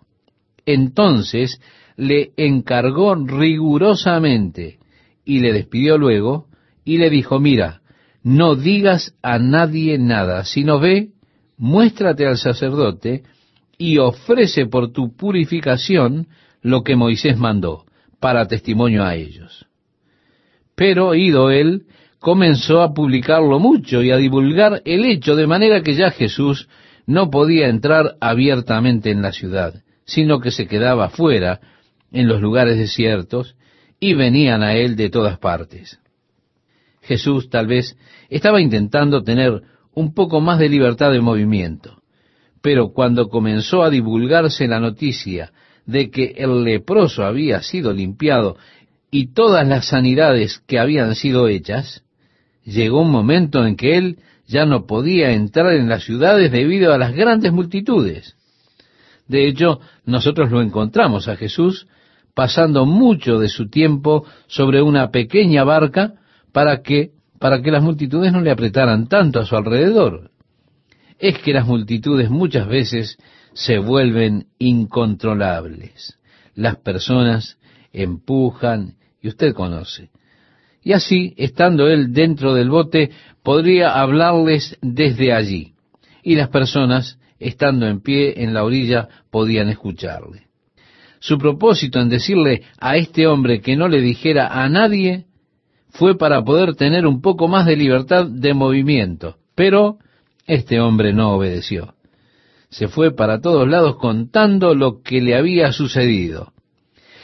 [0.66, 1.62] Entonces
[2.00, 4.80] le encargó rigurosamente
[5.26, 6.48] y le despidió luego
[6.86, 7.82] y le dijo, mira,
[8.24, 11.10] no digas a nadie nada, sino ve,
[11.58, 13.24] muéstrate al sacerdote
[13.78, 16.28] y ofrece por tu purificación
[16.62, 17.84] lo que Moisés mandó,
[18.22, 19.66] para testimonio a ellos.
[20.76, 21.84] Pero, ido él,
[22.20, 26.70] comenzó a publicarlo mucho y a divulgar el hecho, de manera que ya Jesús
[27.06, 31.60] no podía entrar abiertamente en la ciudad, sino que se quedaba fuera,
[32.12, 33.56] en los lugares desiertos,
[34.00, 36.00] y venían a él de todas partes.
[37.02, 37.98] Jesús tal vez
[38.30, 39.62] estaba intentando tener
[39.94, 42.02] un poco más de libertad de movimiento,
[42.62, 45.52] pero cuando comenzó a divulgarse la noticia
[45.86, 48.58] de que el leproso había sido limpiado
[49.12, 52.04] y todas las sanidades que habían sido hechas,
[52.64, 56.98] llegó un momento en que él ya no podía entrar en las ciudades debido a
[56.98, 58.36] las grandes multitudes.
[59.28, 61.88] De hecho, nosotros lo encontramos a Jesús
[62.40, 66.14] pasando mucho de su tiempo sobre una pequeña barca
[66.54, 70.32] para que para que las multitudes no le apretaran tanto a su alrededor.
[71.18, 73.18] Es que las multitudes muchas veces
[73.52, 76.18] se vuelven incontrolables.
[76.56, 77.58] Las personas
[77.92, 80.10] empujan, y usted conoce.
[80.82, 83.12] Y así, estando él dentro del bote,
[83.44, 85.74] podría hablarles desde allí.
[86.24, 90.49] Y las personas, estando en pie en la orilla, podían escucharle.
[91.20, 95.26] Su propósito en decirle a este hombre que no le dijera a nadie
[95.90, 99.38] fue para poder tener un poco más de libertad de movimiento.
[99.56, 99.98] Pero
[100.46, 101.96] este hombre no obedeció.
[102.70, 106.54] Se fue para todos lados contando lo que le había sucedido.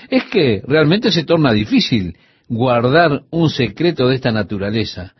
[0.09, 5.13] Es que realmente se torna difícil guardar un secreto de esta naturaleza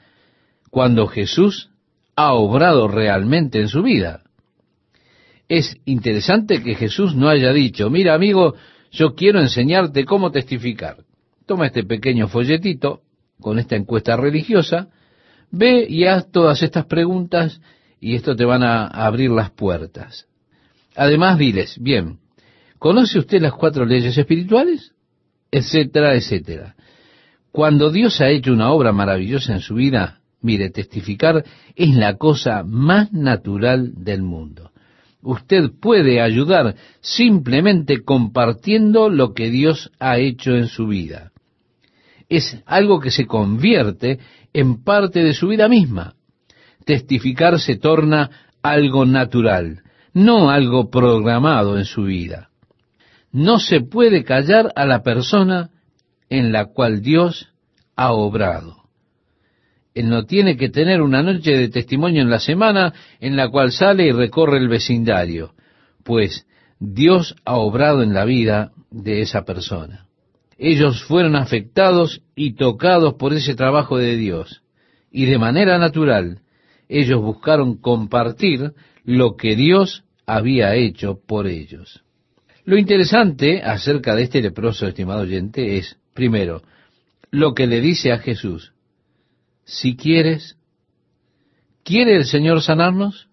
[0.69, 1.69] cuando Jesús
[2.15, 4.24] ha obrado realmente en su vida.
[5.47, 8.55] Es interesante que Jesús no haya dicho, mira amigo,
[8.91, 10.97] yo quiero enseñarte cómo testificar.
[11.45, 13.01] Toma este pequeño folletito
[13.39, 14.87] con esta encuesta religiosa,
[15.51, 17.61] ve y haz todas estas preguntas
[17.99, 20.27] y esto te van a abrir las puertas.
[20.95, 22.19] Además, diles, bien,
[22.79, 24.93] ¿conoce usted las cuatro leyes espirituales?
[25.51, 26.75] Etcétera, etcétera.
[27.51, 31.43] Cuando Dios ha hecho una obra maravillosa en su vida, mire, testificar
[31.75, 34.71] es la cosa más natural del mundo.
[35.25, 41.31] Usted puede ayudar simplemente compartiendo lo que Dios ha hecho en su vida.
[42.29, 44.19] Es algo que se convierte
[44.53, 46.13] en parte de su vida misma.
[46.85, 48.29] Testificar se torna
[48.61, 49.81] algo natural,
[50.13, 52.49] no algo programado en su vida.
[53.31, 55.71] No se puede callar a la persona
[56.29, 57.51] en la cual Dios
[57.95, 58.84] ha obrado.
[59.95, 63.71] Él no tiene que tener una noche de testimonio en la semana en la cual
[63.71, 65.53] sale y recorre el vecindario,
[66.03, 66.45] pues
[66.79, 70.05] Dios ha obrado en la vida de esa persona.
[70.57, 74.63] Ellos fueron afectados y tocados por ese trabajo de Dios,
[75.11, 76.41] y de manera natural
[76.89, 78.73] ellos buscaron compartir
[79.05, 82.03] lo que Dios había hecho por ellos.
[82.65, 86.63] Lo interesante acerca de este leproso, estimado oyente, es primero,
[87.31, 88.74] lo que le dice a Jesús.
[89.65, 90.57] Si quieres,
[91.83, 93.27] ¿quiere el Señor sanarnos?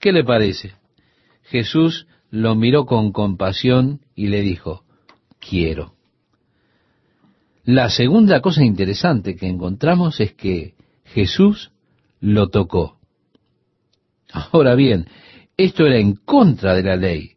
[0.00, 0.74] ¿Qué le parece?
[1.42, 4.84] Jesús lo miró con compasión y le dijo,
[5.40, 5.94] quiero.
[7.64, 11.72] La segunda cosa interesante que encontramos es que Jesús
[12.20, 12.98] lo tocó.
[14.32, 15.06] Ahora bien,
[15.56, 17.32] esto era en contra de la ley.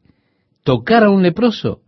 [0.63, 1.81] Tocar a un leproso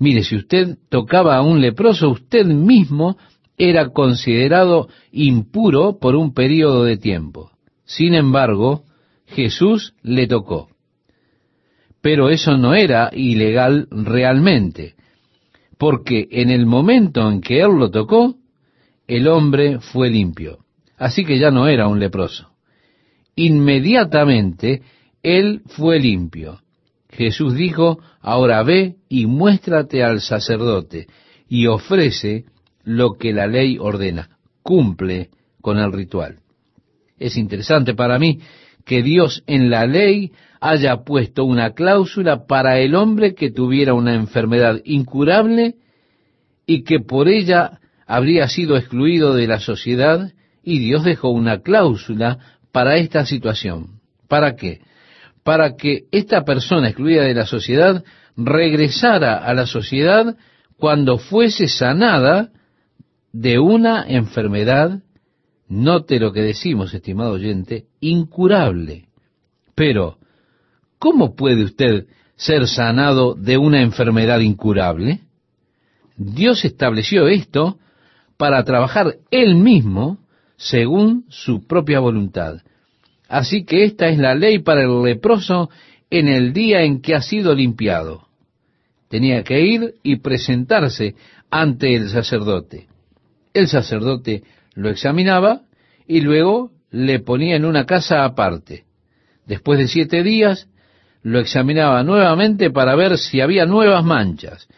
[0.00, 3.18] Mire, si usted tocaba a un leproso, usted mismo
[3.60, 7.50] era considerado impuro por un periodo de tiempo.
[7.84, 8.84] Sin embargo,
[9.26, 10.68] Jesús le tocó.
[12.00, 14.94] Pero eso no era ilegal realmente,
[15.76, 18.34] porque en el momento en que él lo tocó,
[19.06, 20.60] el hombre fue limpio.
[20.96, 22.48] Así que ya no era un leproso.
[23.36, 24.80] Inmediatamente
[25.22, 26.60] él fue limpio.
[27.10, 31.08] Jesús dijo, ahora ve y muéstrate al sacerdote
[31.46, 32.46] y ofrece
[32.96, 34.28] lo que la ley ordena,
[34.62, 36.38] cumple con el ritual.
[37.18, 38.40] Es interesante para mí
[38.84, 44.14] que Dios en la ley haya puesto una cláusula para el hombre que tuviera una
[44.14, 45.76] enfermedad incurable
[46.66, 52.38] y que por ella habría sido excluido de la sociedad y Dios dejó una cláusula
[52.72, 54.00] para esta situación.
[54.28, 54.80] ¿Para qué?
[55.42, 58.04] para que esta persona excluida de la sociedad
[58.36, 60.36] regresara a la sociedad
[60.76, 62.50] cuando fuese sanada
[63.32, 65.02] de una enfermedad,
[65.68, 69.08] note lo que decimos, estimado oyente, incurable.
[69.74, 70.18] Pero,
[70.98, 72.06] ¿cómo puede usted
[72.36, 75.20] ser sanado de una enfermedad incurable?
[76.16, 77.78] Dios estableció esto
[78.36, 80.18] para trabajar Él mismo
[80.56, 82.60] según su propia voluntad.
[83.28, 85.70] Así que esta es la ley para el leproso
[86.10, 88.26] en el día en que ha sido limpiado.
[89.08, 91.14] Tenía que ir y presentarse
[91.50, 92.89] ante el sacerdote.
[93.52, 94.42] El sacerdote
[94.74, 95.62] lo examinaba
[96.06, 98.84] y luego le ponía en una casa aparte.
[99.46, 100.68] Después de siete días,
[101.22, 104.68] lo examinaba nuevamente para ver si había nuevas manchas.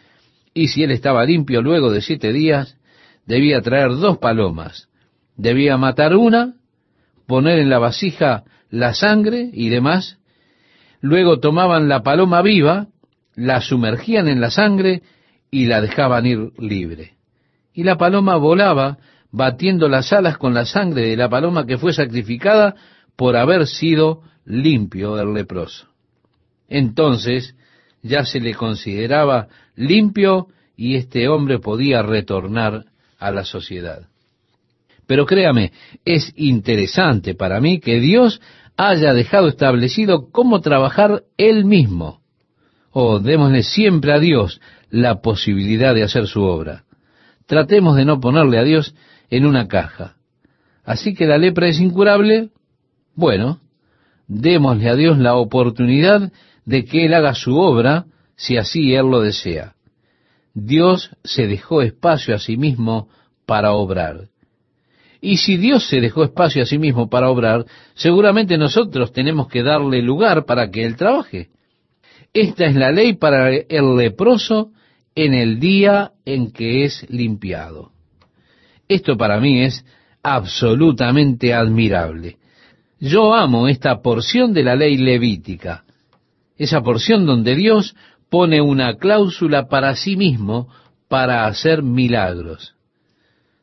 [0.53, 2.77] Y si él estaba limpio luego de siete días,
[3.25, 4.89] debía traer dos palomas.
[5.35, 6.55] Debía matar una,
[7.27, 10.17] poner en la vasija la sangre y demás.
[11.01, 12.87] Luego tomaban la paloma viva,
[13.35, 15.01] la sumergían en la sangre
[15.49, 17.13] y la dejaban ir libre.
[17.73, 18.97] Y la paloma volaba
[19.31, 22.75] batiendo las alas con la sangre de la paloma que fue sacrificada
[23.15, 25.87] por haber sido limpio el leproso.
[26.69, 27.55] Entonces
[28.01, 32.85] ya se le consideraba limpio y este hombre podía retornar
[33.17, 34.07] a la sociedad.
[35.07, 35.71] Pero créame,
[36.05, 38.41] es interesante para mí que Dios
[38.77, 42.21] haya dejado establecido cómo trabajar Él mismo.
[42.91, 46.83] Oh, démosle siempre a Dios la posibilidad de hacer su obra.
[47.45, 48.95] Tratemos de no ponerle a Dios
[49.29, 50.15] en una caja.
[50.83, 52.49] Así que la lepra es incurable.
[53.15, 53.59] Bueno,
[54.27, 56.31] démosle a Dios la oportunidad
[56.65, 59.75] de que Él haga su obra si así Él lo desea.
[60.53, 63.09] Dios se dejó espacio a sí mismo
[63.45, 64.29] para obrar.
[65.19, 67.65] Y si Dios se dejó espacio a sí mismo para obrar,
[67.95, 71.49] seguramente nosotros tenemos que darle lugar para que Él trabaje.
[72.33, 74.71] Esta es la ley para el leproso
[75.15, 77.91] en el día en que es limpiado.
[78.87, 79.85] Esto para mí es
[80.21, 82.37] absolutamente admirable.
[82.99, 85.83] Yo amo esta porción de la ley levítica,
[86.57, 87.95] esa porción donde Dios
[88.29, 90.69] pone una cláusula para sí mismo
[91.07, 92.75] para hacer milagros.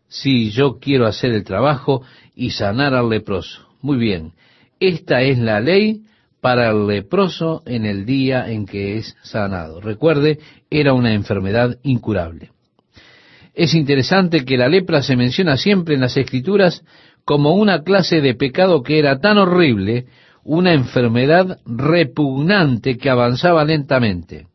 [0.08, 2.02] Si yo quiero hacer el trabajo
[2.34, 3.66] y sanar al leproso.
[3.80, 4.32] Muy bien,
[4.78, 6.02] esta es la ley
[6.40, 9.80] para el leproso en el día en que es sanado.
[9.80, 10.38] Recuerde,
[10.70, 12.50] era una enfermedad incurable.
[13.54, 16.84] Es interesante que la lepra se menciona siempre en las escrituras
[17.24, 20.06] como una clase de pecado que era tan horrible,
[20.44, 24.46] una enfermedad repugnante que avanzaba lentamente.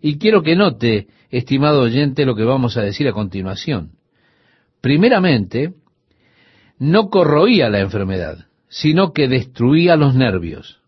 [0.00, 3.92] Y quiero que note, estimado oyente, lo que vamos a decir a continuación.
[4.80, 5.74] Primeramente,
[6.78, 10.80] no corroía la enfermedad, sino que destruía los nervios.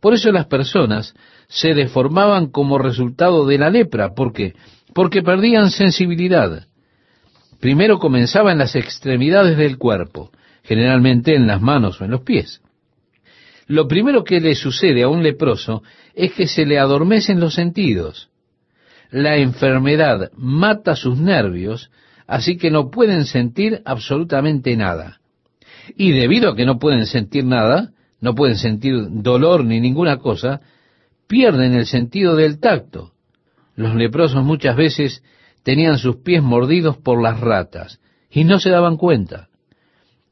[0.00, 1.14] Por eso las personas
[1.48, 4.14] se deformaban como resultado de la lepra.
[4.14, 4.54] ¿Por qué?
[4.94, 6.66] Porque perdían sensibilidad.
[7.60, 10.30] Primero comenzaba en las extremidades del cuerpo,
[10.62, 12.60] generalmente en las manos o en los pies.
[13.66, 15.82] Lo primero que le sucede a un leproso
[16.14, 18.28] es que se le adormecen los sentidos.
[19.10, 21.90] La enfermedad mata sus nervios,
[22.26, 25.20] así que no pueden sentir absolutamente nada.
[25.96, 30.60] Y debido a que no pueden sentir nada, no pueden sentir dolor ni ninguna cosa,
[31.26, 33.12] pierden el sentido del tacto.
[33.74, 35.22] Los leprosos muchas veces
[35.62, 38.00] tenían sus pies mordidos por las ratas
[38.30, 39.48] y no se daban cuenta.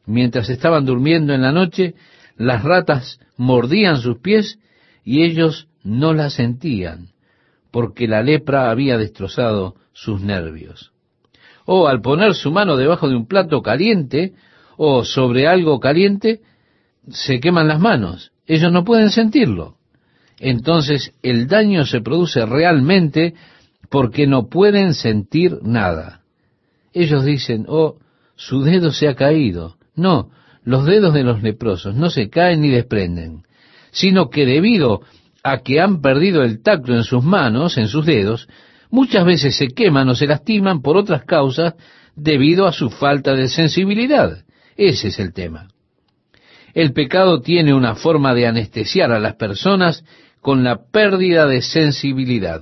[0.06, 1.94] Mientras estaban durmiendo en la noche,
[2.36, 4.58] las ratas mordían sus pies
[5.04, 7.08] y ellos no las sentían,
[7.70, 10.92] porque la lepra había destrozado sus nervios.
[11.66, 14.34] O al poner su mano debajo de un plato caliente
[14.76, 16.40] o sobre algo caliente,
[17.08, 18.32] se queman las manos.
[18.46, 19.76] Ellos no pueden sentirlo.
[20.44, 23.32] Entonces el daño se produce realmente
[23.88, 26.20] porque no pueden sentir nada.
[26.92, 27.96] Ellos dicen, oh,
[28.36, 29.76] su dedo se ha caído.
[29.96, 30.28] No,
[30.62, 33.44] los dedos de los leprosos no se caen ni desprenden,
[33.90, 35.00] sino que debido
[35.42, 38.46] a que han perdido el tacto en sus manos, en sus dedos,
[38.90, 41.72] muchas veces se queman o se lastiman por otras causas
[42.16, 44.44] debido a su falta de sensibilidad.
[44.76, 45.68] Ese es el tema.
[46.74, 50.04] El pecado tiene una forma de anestesiar a las personas
[50.44, 52.60] con la pérdida de sensibilidad.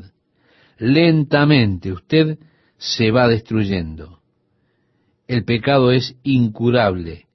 [0.78, 2.38] Lentamente usted
[2.78, 4.20] se va destruyendo.
[5.26, 7.26] El pecado es incurable,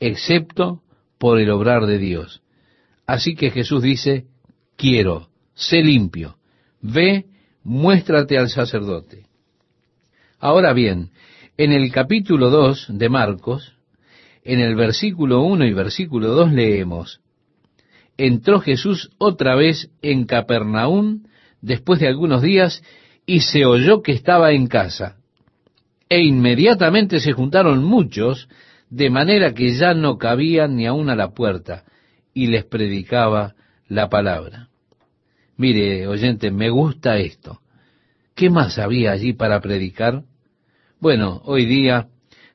[0.00, 0.82] excepto
[1.18, 2.42] por el obrar de Dios.
[3.06, 4.26] Así que Jesús dice,
[4.76, 6.36] quiero, sé limpio,
[6.80, 7.26] ve,
[7.62, 9.26] muéstrate al sacerdote.
[10.40, 11.10] Ahora bien,
[11.56, 13.76] en el capítulo 2 de Marcos,
[14.42, 17.21] en el versículo 1 y versículo 2 leemos,
[18.16, 21.24] entró Jesús otra vez en Capernaum
[21.60, 22.82] después de algunos días
[23.26, 25.16] y se oyó que estaba en casa.
[26.08, 28.48] E inmediatamente se juntaron muchos,
[28.90, 31.84] de manera que ya no cabían ni aun a la puerta,
[32.34, 33.54] y les predicaba
[33.88, 34.68] la palabra.
[35.56, 37.60] Mire, oyente, me gusta esto.
[38.34, 40.24] ¿Qué más había allí para predicar?
[41.00, 42.08] Bueno, hoy día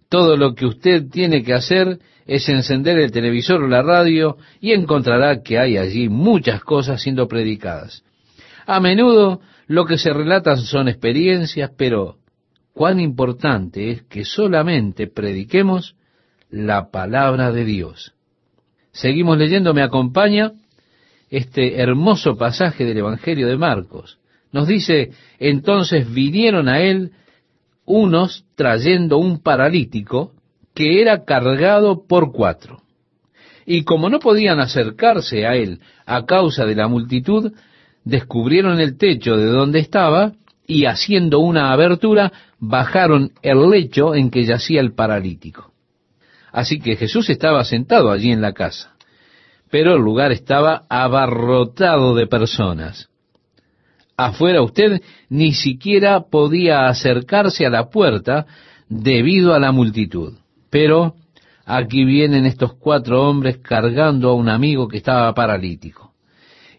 [0.10, 4.74] todo lo que usted tiene que hacer es encender el televisor o la radio y
[4.74, 8.04] encontrará que hay allí muchas cosas siendo predicadas.
[8.66, 12.18] A menudo lo que se relatan son experiencias, pero
[12.74, 15.96] cuán importante es que solamente prediquemos
[16.50, 18.14] la palabra de Dios.
[18.92, 20.52] Seguimos leyendo, me acompaña
[21.30, 24.20] este hermoso pasaje del Evangelio de Marcos.
[24.52, 27.12] Nos dice, entonces vinieron a él
[27.86, 30.34] unos trayendo un paralítico
[30.78, 32.84] que era cargado por cuatro.
[33.66, 37.52] Y como no podían acercarse a él a causa de la multitud,
[38.04, 40.34] descubrieron el techo de donde estaba
[40.68, 45.72] y haciendo una abertura bajaron el lecho en que yacía el paralítico.
[46.52, 48.94] Así que Jesús estaba sentado allí en la casa,
[49.72, 53.10] pero el lugar estaba abarrotado de personas.
[54.16, 58.46] Afuera usted ni siquiera podía acercarse a la puerta
[58.90, 60.36] debido a la multitud.
[60.78, 61.16] Pero
[61.66, 66.14] aquí vienen estos cuatro hombres cargando a un amigo que estaba paralítico.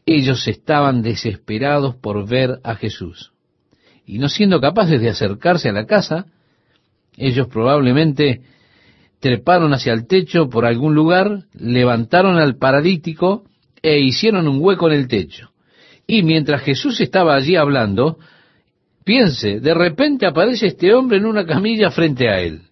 [0.06, 3.32] Ellos estaban desesperados por ver a Jesús.
[4.06, 6.26] Y no siendo capaces de acercarse a la casa,
[7.16, 8.42] ellos probablemente
[9.18, 13.42] treparon hacia el techo por algún lugar, levantaron al paralítico
[13.82, 15.50] e hicieron un hueco en el techo.
[16.06, 18.20] Y mientras Jesús estaba allí hablando,
[19.02, 22.67] piense, de repente aparece este hombre en una camilla frente a él.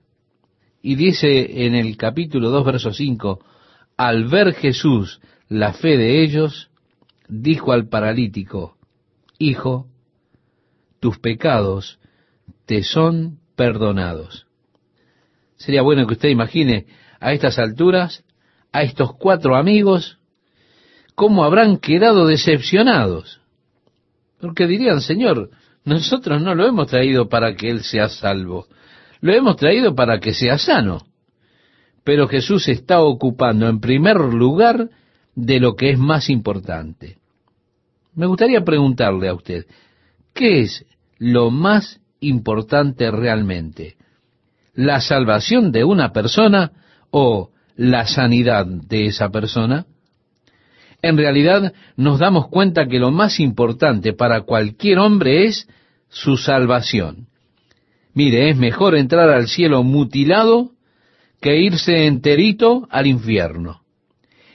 [0.86, 3.40] Y dice en el capítulo 2, verso 5,
[3.96, 6.70] al ver Jesús la fe de ellos,
[7.26, 8.76] dijo al paralítico,
[9.36, 9.88] Hijo,
[11.00, 11.98] tus pecados
[12.66, 14.46] te son perdonados.
[15.56, 16.86] Sería bueno que usted imagine
[17.18, 18.22] a estas alturas
[18.70, 20.20] a estos cuatro amigos
[21.16, 23.40] cómo habrán quedado decepcionados.
[24.40, 25.50] Porque dirían, Señor,
[25.84, 28.68] nosotros no lo hemos traído para que Él sea salvo,
[29.20, 31.06] lo hemos traído para que sea sano.
[32.04, 34.88] Pero Jesús está ocupando en primer lugar
[35.34, 37.18] de lo que es más importante.
[38.14, 39.66] Me gustaría preguntarle a usted,
[40.32, 40.86] ¿qué es
[41.18, 43.96] lo más importante realmente?
[44.74, 46.72] ¿La salvación de una persona
[47.10, 49.86] o la sanidad de esa persona?
[51.02, 55.68] En realidad nos damos cuenta que lo más importante para cualquier hombre es
[56.08, 57.28] su salvación.
[58.16, 60.70] Mire, es mejor entrar al cielo mutilado
[61.38, 63.82] que irse enterito al infierno.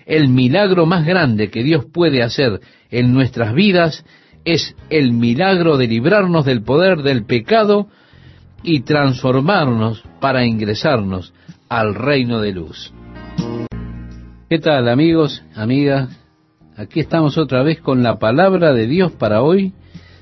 [0.08, 2.60] El milagro más grande que Dios puede hacer
[2.90, 4.04] en nuestras vidas
[4.46, 7.88] es el milagro de librarnos del poder del pecado
[8.64, 11.32] y transformarnos para ingresarnos
[11.70, 12.92] al reino de luz.
[14.50, 16.10] ¿Qué tal amigos, amigas?
[16.76, 19.74] Aquí estamos otra vez con la palabra de Dios para hoy.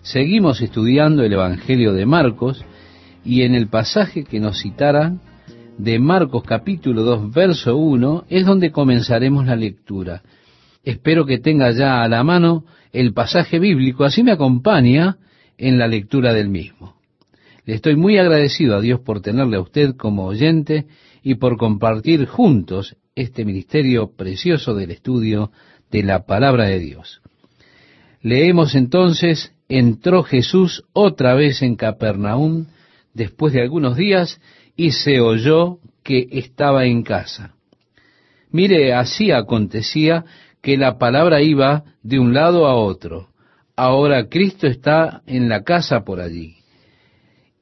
[0.01, 2.65] Seguimos estudiando el Evangelio de Marcos
[3.29, 5.13] y en el pasaje que nos citará
[5.77, 10.23] de Marcos capítulo 2 verso 1 es donde comenzaremos la lectura.
[10.83, 15.19] Espero que tenga ya a la mano el pasaje bíblico, así me acompaña
[15.59, 16.95] en la lectura del mismo.
[17.65, 20.87] Le estoy muy agradecido a Dios por tenerle a usted como oyente
[21.21, 25.51] y por compartir juntos este ministerio precioso del estudio
[25.91, 27.21] de la palabra de Dios.
[28.23, 32.65] Leemos entonces, entró Jesús otra vez en Capernaum
[33.13, 34.39] después de algunos días
[34.75, 37.55] y se oyó que estaba en casa.
[38.51, 40.25] Mire, así acontecía
[40.61, 43.29] que la palabra iba de un lado a otro.
[43.75, 46.55] Ahora Cristo está en la casa por allí.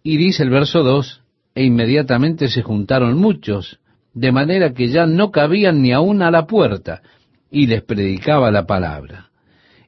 [0.03, 1.23] Y dice el verso 2,
[1.55, 3.79] e inmediatamente se juntaron muchos,
[4.13, 7.01] de manera que ya no cabían ni aún a la puerta,
[7.51, 9.29] y les predicaba la palabra.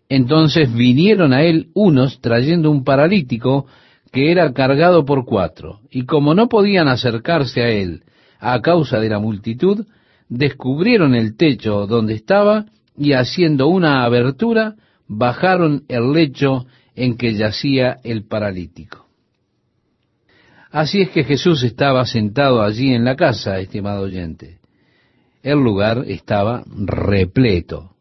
[0.10, 3.68] Entonces vinieron a él unos trayendo un paralítico
[4.12, 8.04] que era cargado por cuatro, y como no podían acercarse a él
[8.40, 9.86] a causa de la multitud,
[10.30, 12.66] descubrieron el techo donde estaba
[12.98, 14.76] y haciendo una abertura,
[15.08, 19.08] bajaron el lecho en que yacía el paralítico.
[20.72, 24.60] Así es que Jesús estaba sentado allí en la casa, estimado oyente.
[25.42, 27.96] El lugar estaba repleto.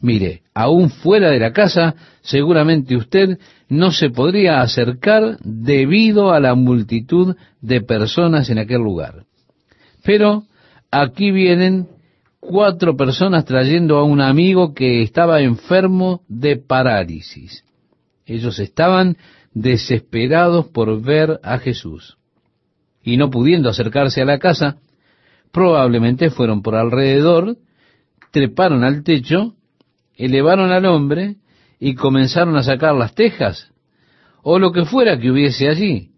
[0.00, 3.38] Mire, aún fuera de la casa, seguramente usted
[3.70, 9.24] no se podría acercar debido a la multitud de personas en aquel lugar.
[10.02, 10.42] Pero
[10.90, 11.88] aquí vienen
[12.40, 17.64] cuatro personas trayendo a un amigo que estaba enfermo de parálisis.
[18.26, 19.16] Ellos estaban
[19.54, 22.18] desesperados por ver a Jesús.
[23.04, 24.78] Y no pudiendo acercarse a la casa,
[25.52, 27.56] probablemente fueron por alrededor,
[28.32, 29.54] treparon al techo,
[30.16, 31.36] elevaron al hombre
[31.80, 33.72] y comenzaron a sacar las tejas,
[34.42, 36.10] o lo que fuera que hubiese allí.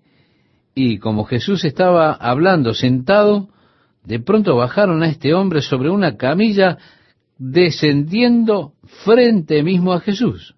[0.74, 3.48] Y como Jesús estaba hablando sentado,
[4.04, 6.78] de pronto bajaron a este hombre sobre una camilla,
[7.38, 8.72] descendiendo
[9.04, 10.56] frente mismo a Jesús.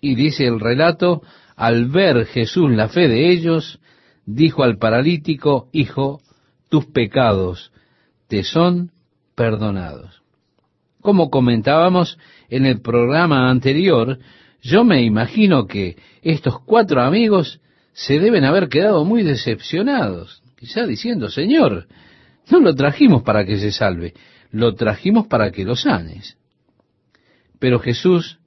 [0.00, 1.22] Y dice el relato
[1.56, 3.80] al ver Jesús la fe de ellos,
[4.26, 6.20] dijo al paralítico, Hijo,
[6.68, 7.72] tus pecados
[8.28, 8.92] te son
[9.34, 10.22] perdonados.
[11.00, 12.18] Como comentábamos
[12.50, 14.18] en el programa anterior,
[14.60, 17.60] yo me imagino que estos cuatro amigos
[17.92, 21.86] se deben haber quedado muy decepcionados, quizá diciendo, Señor,
[22.50, 24.14] no lo trajimos para que se salve,
[24.50, 26.36] lo trajimos para que lo sanes.
[27.58, 28.38] Pero Jesús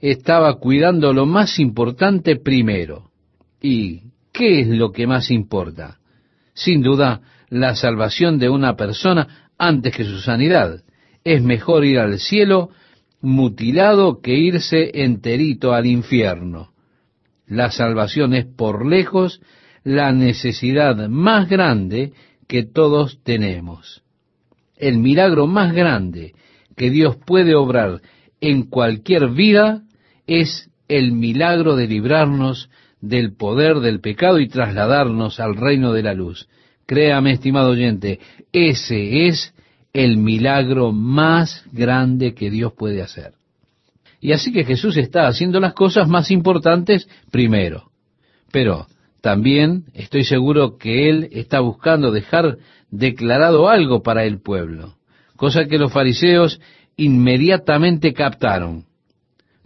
[0.00, 3.10] estaba cuidando lo más importante primero.
[3.60, 4.02] ¿Y
[4.32, 5.98] qué es lo que más importa?
[6.54, 10.82] Sin duda, la salvación de una persona antes que su sanidad.
[11.24, 12.70] Es mejor ir al cielo
[13.20, 16.70] mutilado que irse enterito al infierno.
[17.46, 19.40] La salvación es por lejos
[19.84, 22.12] la necesidad más grande
[22.48, 24.02] que todos tenemos.
[24.76, 26.34] El milagro más grande
[26.76, 28.02] que Dios puede obrar
[28.40, 29.82] en cualquier vida
[30.26, 32.68] es el milagro de librarnos
[33.00, 36.48] del poder del pecado y trasladarnos al reino de la luz.
[36.86, 38.20] Créame, estimado oyente,
[38.52, 39.54] ese es
[39.96, 43.32] el milagro más grande que Dios puede hacer.
[44.20, 47.90] Y así que Jesús está haciendo las cosas más importantes primero.
[48.52, 48.86] Pero
[49.22, 52.58] también estoy seguro que Él está buscando dejar
[52.90, 54.96] declarado algo para el pueblo,
[55.34, 56.60] cosa que los fariseos
[56.98, 58.84] inmediatamente captaron.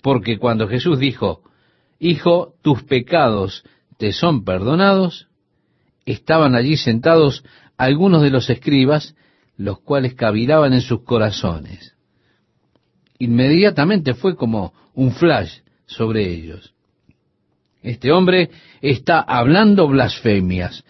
[0.01, 1.43] Porque cuando Jesús dijo,
[1.99, 3.64] Hijo, tus pecados
[3.99, 5.26] te son perdonados,
[6.07, 7.45] estaban allí sentados
[7.76, 9.16] algunos de los escribas,
[9.61, 11.94] los cuales cavilaban en sus corazones.
[13.18, 16.72] Inmediatamente fue como un flash sobre ellos.
[17.82, 18.48] Este hombre
[18.80, 20.82] está hablando blasfemias,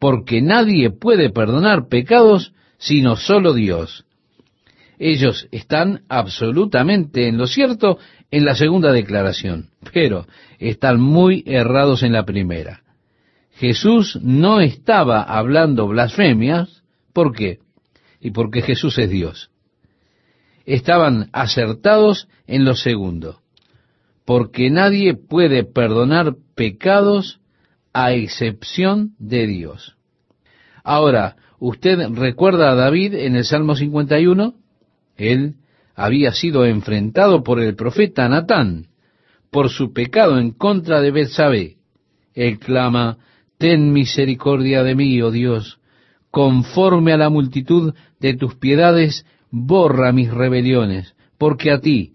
[0.00, 4.04] porque nadie puede perdonar pecados sino solo Dios.
[4.98, 7.98] Ellos están absolutamente en lo cierto
[8.32, 10.26] en la segunda declaración, pero
[10.58, 12.82] están muy errados en la primera.
[13.52, 17.60] Jesús no estaba hablando blasfemias, ¿por qué?
[18.26, 19.50] Y porque Jesús es Dios.
[20.64, 23.38] Estaban acertados en lo segundo,
[24.24, 27.38] porque nadie puede perdonar pecados
[27.92, 29.96] a excepción de Dios.
[30.82, 34.56] Ahora, ¿usted recuerda a David en el Salmo 51?
[35.16, 35.54] Él
[35.94, 38.88] había sido enfrentado por el profeta Natán
[39.52, 41.76] por su pecado en contra de Betsabé.
[42.34, 43.18] Él clama,
[43.56, 45.78] ten misericordia de mí, oh Dios,
[46.36, 52.12] conforme a la multitud de tus piedades, borra mis rebeliones, porque a ti,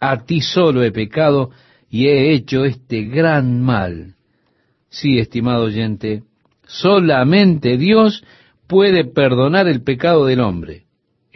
[0.00, 1.50] a ti solo he pecado
[1.90, 4.14] y he hecho este gran mal.
[4.88, 6.22] Sí, estimado oyente,
[6.66, 8.24] solamente Dios
[8.66, 10.84] puede perdonar el pecado del hombre.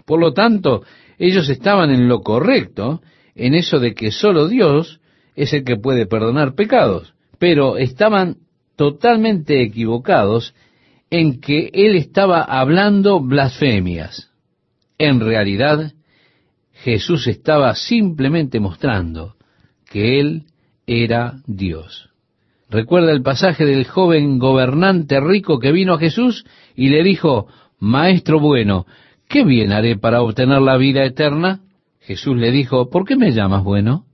[0.05, 0.85] Por lo tanto,
[1.19, 3.03] ellos estaban en lo correcto,
[3.35, 5.01] en eso de que solo Dios
[5.37, 8.39] es el que puede perdonar pecados, pero estaban
[8.77, 10.55] totalmente equivocados
[11.11, 14.31] en que él estaba hablando blasfemias.
[14.99, 15.93] En realidad,
[16.73, 19.35] Jesús estaba simplemente mostrando
[19.91, 20.45] que él
[20.87, 22.11] era Dios.
[22.71, 26.45] Recuerda el pasaje del joven gobernante rico que vino a Jesús
[26.77, 27.49] y le dijo,
[27.79, 28.87] Maestro bueno,
[29.29, 31.61] ¿qué bien haré para obtener la vida eterna?
[32.01, 34.05] Jesús le dijo, ¿por qué me llamas bueno?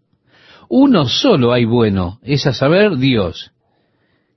[0.68, 3.53] Uno solo hay bueno, es a saber Dios.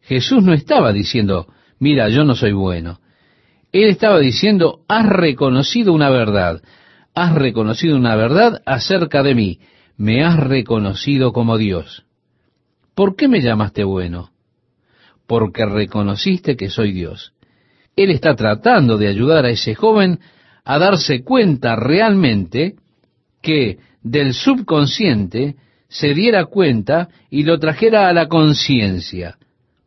[0.02, 1.48] Jesús no estaba diciendo,
[1.80, 3.00] mira, yo no soy bueno.
[3.72, 6.62] Él estaba diciendo, has reconocido una verdad,
[7.14, 9.60] has reconocido una verdad acerca de mí,
[9.98, 12.06] me has reconocido como Dios.
[12.96, 14.32] ¿Por qué me llamaste bueno?
[15.28, 17.34] Porque reconociste que soy Dios.
[17.96, 20.20] Él está tratando de ayudar a ese joven
[20.64, 22.76] a darse cuenta realmente
[23.42, 25.56] que del subconsciente
[25.90, 29.38] se diera cuenta y lo trajera a la conciencia.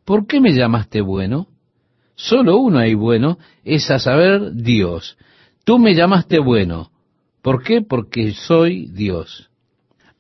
[0.05, 1.50] ¿Por qué me llamaste bueno?
[2.23, 5.17] Solo uno hay bueno, es a saber Dios.
[5.65, 6.91] Tú me llamaste bueno.
[7.43, 7.81] ¿Por qué?
[7.81, 9.49] Porque soy Dios.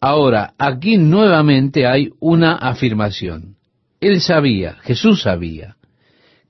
[0.00, 3.56] Ahora, aquí nuevamente hay una afirmación.
[4.00, 5.76] Él sabía, Jesús sabía,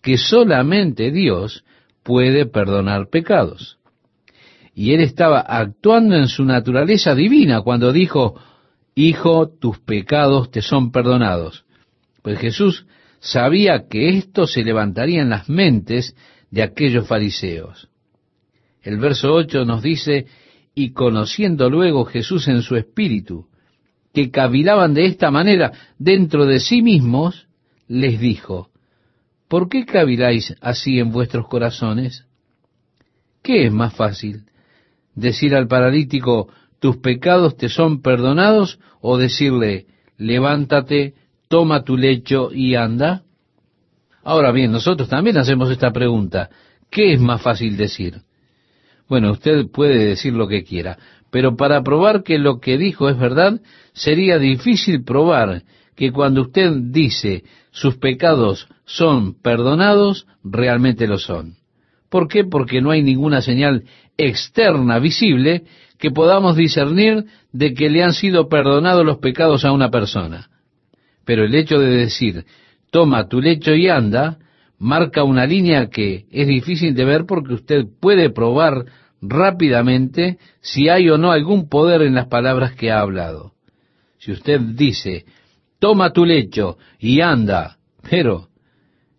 [0.00, 1.64] que solamente Dios
[2.04, 3.80] puede perdonar pecados
[4.74, 8.40] y él estaba actuando en su naturaleza divina cuando dijo,
[8.94, 11.64] Hijo, tus pecados te son perdonados.
[12.22, 12.86] Pues Jesús
[13.20, 16.16] sabía que esto se levantaría en las mentes
[16.50, 17.88] de aquellos fariseos.
[18.82, 20.26] El verso 8 nos dice,
[20.74, 23.46] y conociendo luego Jesús en su espíritu,
[24.12, 27.46] que cavilaban de esta manera dentro de sí mismos,
[27.86, 28.70] les dijo,
[29.48, 32.26] ¿por qué caviláis así en vuestros corazones?
[33.42, 34.44] ¿Qué es más fácil?
[35.14, 36.48] decir al paralítico,
[36.80, 41.14] tus pecados te son perdonados, o decirle, levántate,
[41.50, 43.24] toma tu lecho y anda?
[44.22, 46.48] Ahora bien, nosotros también hacemos esta pregunta.
[46.88, 48.22] ¿Qué es más fácil decir?
[49.08, 50.96] Bueno, usted puede decir lo que quiera,
[51.32, 53.60] Pero para probar que lo que dijo es verdad,
[53.92, 55.62] sería difícil probar
[55.96, 61.54] que cuando usted dice sus pecados son perdonados, realmente lo son.
[62.08, 62.44] ¿Por qué?
[62.44, 63.84] Porque no hay ninguna señal
[64.16, 65.64] externa visible
[65.98, 70.48] que podamos discernir de que le han sido perdonados los pecados a una persona.
[71.24, 72.44] Pero el hecho de decir,
[72.90, 74.38] toma tu lecho y anda,
[74.78, 78.86] marca una línea que es difícil de ver porque usted puede probar
[79.20, 83.52] rápidamente si hay o no algún poder en las palabras que ha hablado.
[84.18, 85.24] Si usted dice,
[85.78, 88.48] toma tu lecho y anda, pero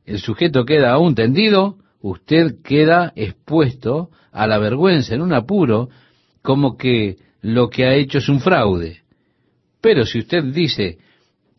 [0.05, 5.89] el sujeto queda aún tendido, usted queda expuesto a la vergüenza en un apuro,
[6.41, 9.01] como que lo que ha hecho es un fraude.
[9.81, 10.97] Pero si usted dice,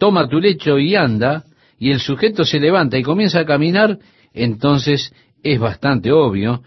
[0.03, 1.45] toma tu lecho y anda,
[1.79, 4.01] y el sujeto se levanta y comienza a caminar,
[4.35, 6.65] entonces es bastante obvio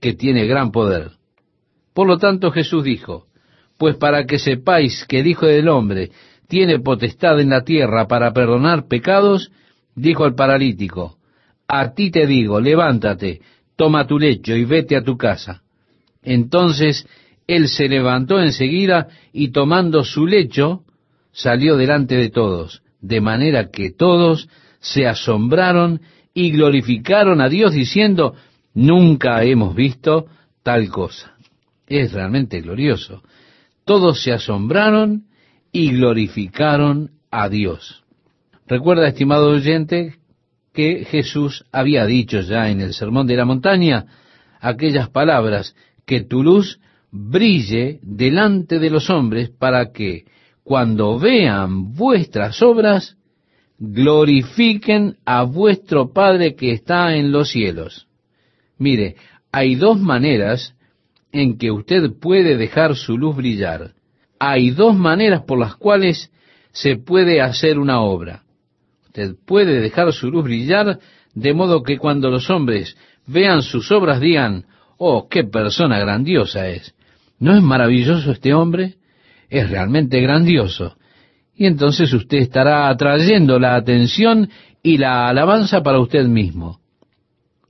[0.00, 1.10] que tiene gran poder.
[1.92, 3.26] Por lo tanto Jesús dijo,
[3.76, 6.12] pues para que sepáis que el Hijo del Hombre
[6.48, 9.52] tiene potestad en la tierra para perdonar pecados,
[9.94, 11.18] dijo al paralítico,
[11.68, 13.42] a ti te digo, levántate,
[13.76, 15.60] toma tu lecho y vete a tu casa.
[16.22, 17.06] Entonces
[17.46, 20.84] él se levantó enseguida y tomando su lecho,
[21.38, 24.48] salió delante de todos, de manera que todos
[24.80, 26.00] se asombraron
[26.34, 28.34] y glorificaron a Dios diciendo,
[28.74, 30.26] nunca hemos visto
[30.64, 31.36] tal cosa.
[31.86, 33.22] Es realmente glorioso.
[33.84, 35.26] Todos se asombraron
[35.70, 38.02] y glorificaron a Dios.
[38.66, 40.16] Recuerda, estimado oyente,
[40.74, 44.06] que Jesús había dicho ya en el Sermón de la Montaña
[44.60, 46.80] aquellas palabras, que tu luz
[47.12, 50.24] brille delante de los hombres para que
[50.68, 53.16] cuando vean vuestras obras,
[53.78, 58.06] glorifiquen a vuestro Padre que está en los cielos.
[58.76, 59.16] Mire,
[59.50, 60.74] hay dos maneras
[61.32, 63.92] en que usted puede dejar su luz brillar.
[64.38, 66.30] Hay dos maneras por las cuales
[66.72, 68.42] se puede hacer una obra.
[69.06, 70.98] Usted puede dejar su luz brillar
[71.34, 72.94] de modo que cuando los hombres
[73.26, 74.66] vean sus obras digan,
[74.98, 76.94] oh, qué persona grandiosa es.
[77.38, 78.97] ¿No es maravilloso este hombre?
[79.48, 80.96] Es realmente grandioso.
[81.54, 84.48] Y entonces usted estará atrayendo la atención
[84.82, 86.80] y la alabanza para usted mismo.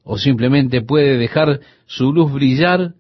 [0.05, 2.95] O simplemente puede dejar su luz brillar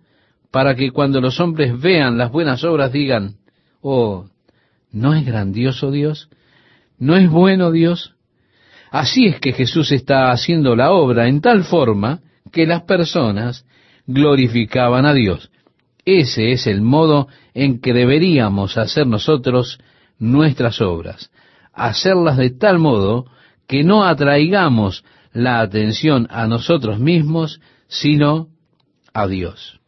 [0.50, 3.36] para que cuando los hombres vean las buenas obras digan,
[3.80, 4.26] oh,
[4.90, 6.28] ¿no es grandioso Dios?
[6.98, 8.14] ¿No es bueno Dios?
[8.90, 12.20] Así es que Jesús está haciendo la obra en tal forma
[12.50, 13.66] que las personas
[14.06, 15.50] glorificaban a Dios.
[16.04, 19.80] Ese es el modo en que deberíamos hacer nosotros
[20.20, 21.32] nuestras obras,
[21.72, 23.26] hacerlas de tal modo
[23.66, 28.46] que no atraigamos la atención a nosotros mismos, sino
[29.12, 29.80] a Dios.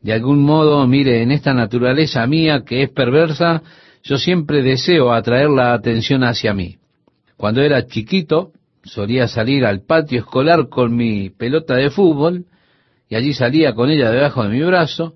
[0.00, 3.62] De algún modo, mire, en esta naturaleza mía que es perversa,
[4.02, 6.76] yo siempre deseo atraer la atención hacia mí.
[7.36, 12.46] Cuando era chiquito, solía salir al patio escolar con mi pelota de fútbol
[13.10, 15.14] y allí salía con ella debajo de mi brazo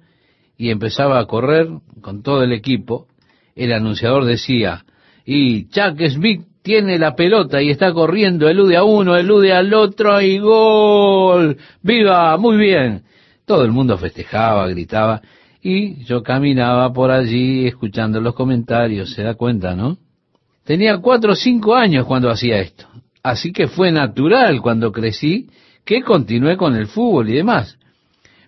[0.62, 1.66] y empezaba a correr
[2.00, 3.08] con todo el equipo.
[3.56, 4.84] El anunciador decía,
[5.26, 10.20] y Chuck Smith tiene la pelota y está corriendo, elude a uno, elude al otro
[10.20, 11.56] y gol.
[11.82, 12.36] ¡Viva!
[12.36, 13.02] Muy bien.
[13.44, 15.20] Todo el mundo festejaba, gritaba
[15.60, 19.98] y yo caminaba por allí escuchando los comentarios, se da cuenta, ¿no?
[20.62, 22.86] Tenía cuatro o cinco años cuando hacía esto.
[23.24, 25.48] Así que fue natural cuando crecí
[25.84, 27.76] que continué con el fútbol y demás.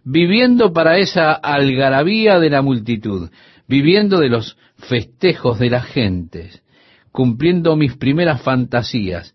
[0.04, 3.30] Viviendo para esa algarabía de la multitud,
[3.66, 6.62] viviendo de los festejos de las gentes,
[7.10, 9.34] cumpliendo mis primeras fantasías.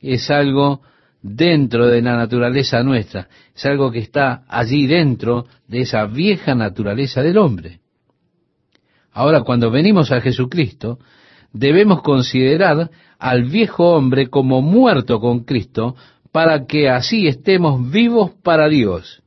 [0.00, 0.82] Es algo
[1.22, 7.22] dentro de la naturaleza nuestra, es algo que está allí dentro de esa vieja naturaleza
[7.22, 7.80] del hombre.
[9.10, 10.98] Ahora, cuando venimos a Jesucristo,
[11.52, 15.96] debemos considerar al viejo hombre como muerto con Cristo
[16.30, 19.23] para que así estemos vivos para Dios.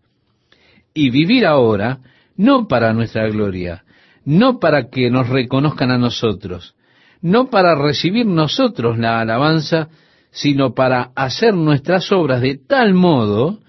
[0.99, 1.99] Y vivir ahora
[2.37, 3.83] no para nuestra gloria,
[4.25, 6.73] no para que nos reconozcan a nosotros,
[7.21, 9.89] no para recibir nosotros la alabanza,
[10.31, 13.59] sino para hacer nuestras obras de tal modo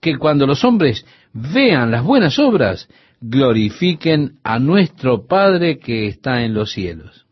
[0.00, 2.88] que cuando los hombres vean las buenas obras,
[3.20, 7.26] glorifiquen a nuestro Padre que está en los cielos.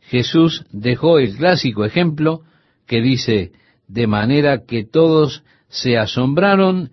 [0.00, 2.40] Jesús dejó el clásico ejemplo
[2.88, 3.52] que dice,
[3.86, 6.90] de manera que todos se asombraron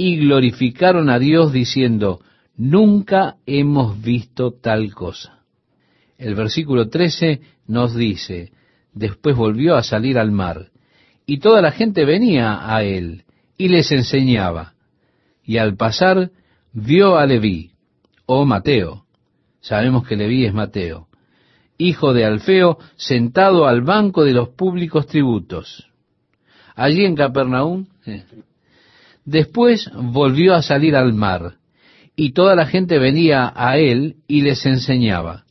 [0.00, 2.20] y glorificaron a Dios diciendo,
[2.56, 5.40] nunca hemos visto tal cosa.
[6.16, 8.50] El versículo 13 nos dice,
[8.94, 10.70] después volvió a salir al mar,
[11.26, 13.24] y toda la gente venía a él,
[13.58, 14.72] y les enseñaba.
[15.44, 16.30] Y al pasar,
[16.72, 17.72] vio a Leví,
[18.24, 19.04] o Mateo,
[19.60, 21.08] Sabemos que Leví es Mateo,
[21.76, 25.90] hijo de Alfeo, sentado al banco de los públicos tributos.
[26.74, 28.24] Allí en Capernaum, eh,
[29.24, 31.54] después volvió a salir al mar,
[32.16, 35.44] y toda la gente venía a él y les enseñaba.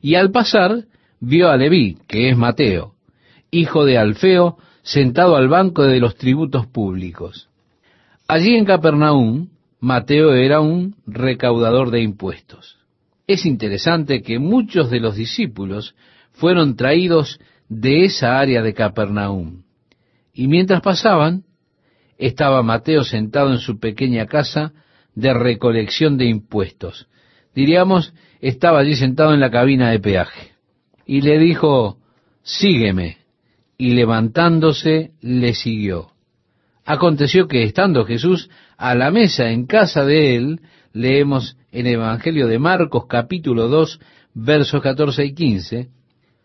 [0.00, 0.84] Y al pasar,
[1.20, 2.94] vio a Leví, que es Mateo,
[3.50, 7.48] hijo de Alfeo, sentado al banco de los tributos públicos.
[8.28, 9.48] Allí en Capernaum,
[9.80, 12.76] Mateo era un recaudador de impuestos.
[13.26, 15.94] Es interesante que muchos de los discípulos
[16.32, 19.62] fueron traídos de esa área de Capernaum.
[20.32, 21.44] Y mientras pasaban,
[22.18, 24.72] estaba Mateo sentado en su pequeña casa
[25.14, 27.08] de recolección de impuestos.
[27.54, 30.52] Diríamos, estaba allí sentado en la cabina de peaje.
[31.06, 31.98] Y le dijo,
[32.42, 33.18] sígueme.
[33.78, 36.12] Y levantándose le siguió.
[36.84, 38.48] Aconteció que estando Jesús
[38.78, 40.60] a la mesa en casa de él,
[40.92, 44.00] leemos en el Evangelio de Marcos capítulo 2
[44.34, 45.88] versos 14 y 15,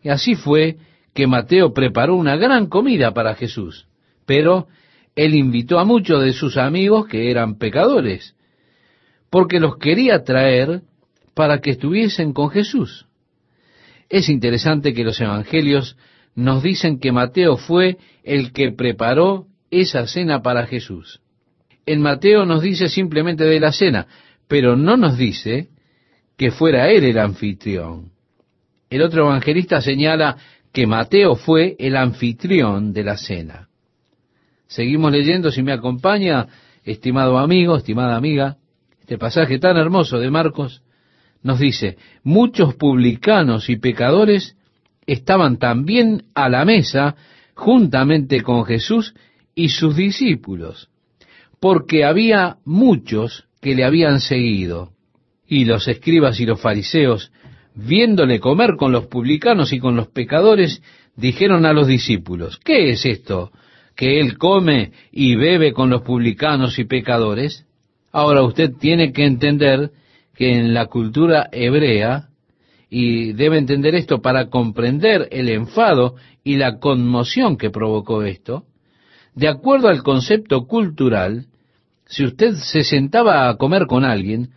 [0.01, 0.77] y así fue
[1.13, 3.87] que Mateo preparó una gran comida para Jesús,
[4.25, 4.67] pero
[5.15, 8.35] él invitó a muchos de sus amigos que eran pecadores,
[9.29, 10.81] porque los quería traer
[11.33, 13.07] para que estuviesen con Jesús.
[14.09, 15.97] Es interesante que los evangelios
[16.35, 21.21] nos dicen que Mateo fue el que preparó esa cena para Jesús.
[21.85, 24.07] En Mateo nos dice simplemente de la cena,
[24.47, 25.69] pero no nos dice
[26.37, 28.11] que fuera él el anfitrión.
[28.89, 30.37] El otro evangelista señala
[30.73, 33.69] que Mateo fue el anfitrión de la cena.
[34.71, 36.47] Seguimos leyendo, si me acompaña,
[36.85, 38.55] estimado amigo, estimada amiga,
[39.01, 40.81] este pasaje tan hermoso de Marcos,
[41.43, 44.55] nos dice, muchos publicanos y pecadores
[45.05, 47.17] estaban también a la mesa
[47.53, 49.13] juntamente con Jesús
[49.55, 50.89] y sus discípulos,
[51.59, 54.91] porque había muchos que le habían seguido.
[55.45, 57.33] Y los escribas y los fariseos,
[57.75, 60.81] viéndole comer con los publicanos y con los pecadores,
[61.17, 63.51] dijeron a los discípulos, ¿qué es esto?
[63.95, 67.65] Que él come y bebe con los publicanos y pecadores?
[68.11, 69.91] Ahora usted tiene que entender
[70.35, 72.29] que en la cultura hebrea,
[72.89, 78.65] y debe entender esto para comprender el enfado y la conmoción que provocó esto,
[79.33, 81.45] de acuerdo al concepto cultural,
[82.05, 84.49] si usted se sentaba a comer con alguien,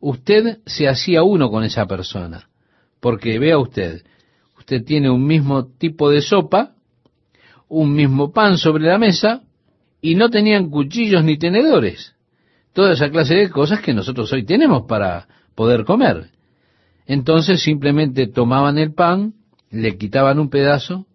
[0.00, 2.48] usted se hacía uno con esa persona.
[3.00, 4.02] Porque vea usted,
[4.58, 6.74] usted tiene un mismo tipo de sopa,
[7.72, 9.40] un mismo pan sobre la mesa
[10.02, 12.14] y no tenían cuchillos ni tenedores.
[12.74, 16.32] Toda esa clase de cosas que nosotros hoy tenemos para poder comer.
[17.06, 19.32] Entonces simplemente tomaban el pan,
[19.70, 21.06] le quitaban un pedazo,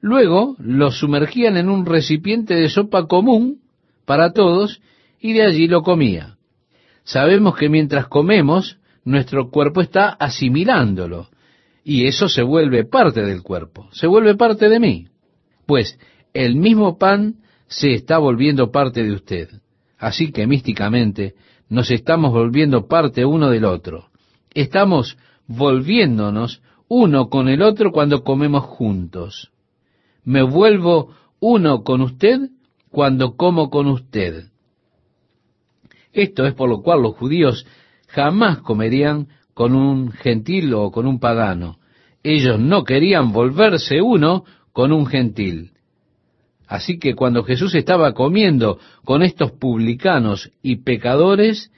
[0.00, 3.60] luego lo sumergían en un recipiente de sopa común
[4.04, 4.80] para todos
[5.20, 6.36] y de allí lo comía.
[7.04, 11.28] Sabemos que mientras comemos, nuestro cuerpo está asimilándolo
[11.84, 15.08] y eso se vuelve parte del cuerpo, se vuelve parte de mí
[15.66, 15.98] pues
[16.32, 17.36] el mismo pan
[17.66, 19.48] se está volviendo parte de usted.
[19.98, 21.34] Así que místicamente
[21.68, 24.08] nos estamos volviendo parte uno del otro.
[24.54, 29.50] Estamos volviéndonos uno con el otro cuando comemos juntos.
[30.24, 31.10] Me vuelvo
[31.40, 32.50] uno con usted
[32.90, 34.50] cuando como con usted.
[36.12, 37.66] Esto es por lo cual los judíos
[38.08, 41.78] jamás comerían con un gentil o con un pagano.
[42.22, 44.44] Ellos no querían volverse uno
[44.76, 45.70] con un gentil.
[46.68, 51.72] Así que cuando Jesús estaba comiendo con estos publicanos y pecadores,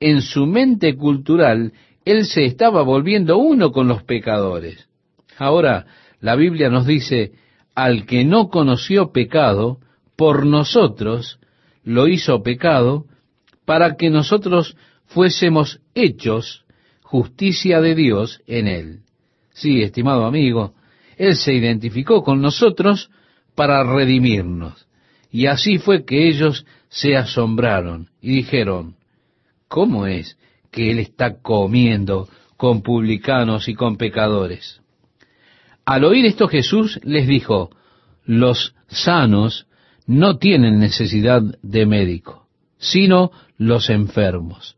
[0.00, 1.74] en su mente cultural,
[2.06, 4.88] él se estaba volviendo uno con los pecadores.
[5.36, 5.84] Ahora,
[6.20, 7.32] la Biblia nos dice,
[7.74, 9.80] al que no conoció pecado,
[10.16, 11.40] por nosotros
[11.84, 13.04] lo hizo pecado,
[13.66, 14.74] para que nosotros
[15.04, 16.64] fuésemos hechos
[17.02, 19.00] justicia de Dios en él.
[19.52, 20.72] Sí, estimado amigo,
[21.18, 23.10] él se identificó con nosotros
[23.56, 24.86] para redimirnos.
[25.30, 28.94] Y así fue que ellos se asombraron y dijeron,
[29.66, 30.38] ¿cómo es
[30.70, 34.80] que Él está comiendo con publicanos y con pecadores?
[35.84, 37.70] Al oír esto Jesús les dijo,
[38.24, 39.66] los sanos
[40.06, 42.46] no tienen necesidad de médico,
[42.78, 44.76] sino los enfermos.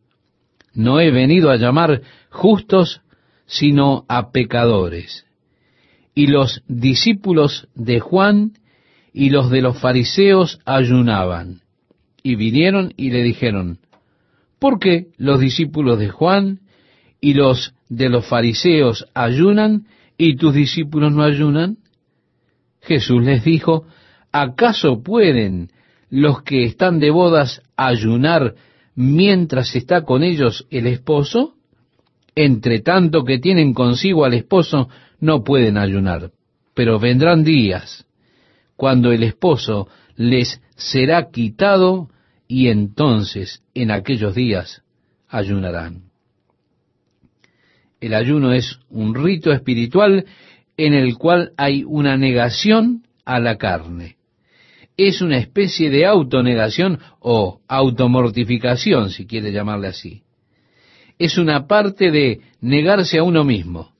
[0.73, 3.03] No he venido a llamar justos,
[3.47, 5.27] sino a pecadores
[6.15, 8.53] y los discípulos de Juan
[9.13, 11.63] y los de los fariseos ayunaban.
[12.23, 13.79] Y vinieron y le dijeron,
[14.59, 16.61] ¿por qué los discípulos de Juan
[17.21, 19.87] y los de los fariseos ayunan
[20.19, 21.79] y tus discípulos no ayunan?
[22.83, 23.87] Jesús les dijo,
[24.33, 25.71] ¿acaso pueden
[26.11, 28.55] los que están de bodas ayunar
[28.95, 31.55] mientras está con ellos el esposo?
[32.35, 34.89] entre tanto que tienen consigo al esposo,
[35.21, 36.31] no pueden ayunar.
[36.75, 38.07] Pero vendrán días
[38.77, 42.09] cuando el esposo les será quitado
[42.49, 44.83] y entonces en aquellos días
[45.29, 46.11] ayunarán.
[48.01, 50.25] El ayuno es un rito espiritual
[50.77, 54.17] en el cual hay una negación a la carne.
[54.97, 60.23] Es una especie de autonegación o automortificación, si quiere llamarle así.
[61.19, 63.93] Es una parte de negarse a uno mismo.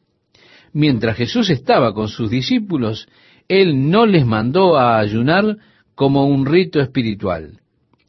[0.73, 3.09] Mientras Jesús estaba con sus discípulos,
[3.49, 5.57] Él no les mandó a ayunar
[5.95, 7.61] como un rito espiritual.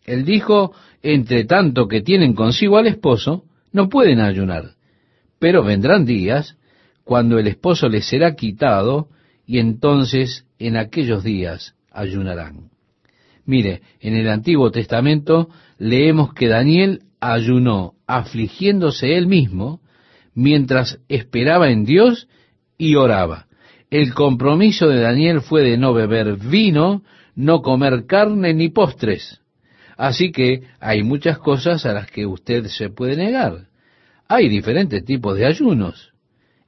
[0.06, 4.76] Él dijo, entre tanto que tienen consigo al esposo, no pueden ayunar.
[5.40, 6.58] Pero vendrán días
[7.04, 9.10] cuando el esposo les será quitado
[9.46, 12.70] y entonces en aquellos días ayunarán.
[13.46, 19.82] Mire, en el Antiguo Testamento leemos que Daniel ayunó afligiéndose él mismo
[20.34, 22.28] mientras esperaba en Dios
[22.82, 23.46] y oraba.
[23.92, 27.04] El compromiso de Daniel fue de no beber vino,
[27.36, 29.40] no comer carne ni postres.
[29.98, 33.68] Así que hay muchas cosas a las que usted se puede negar.
[34.28, 36.12] Hay diferentes tipos de ayunos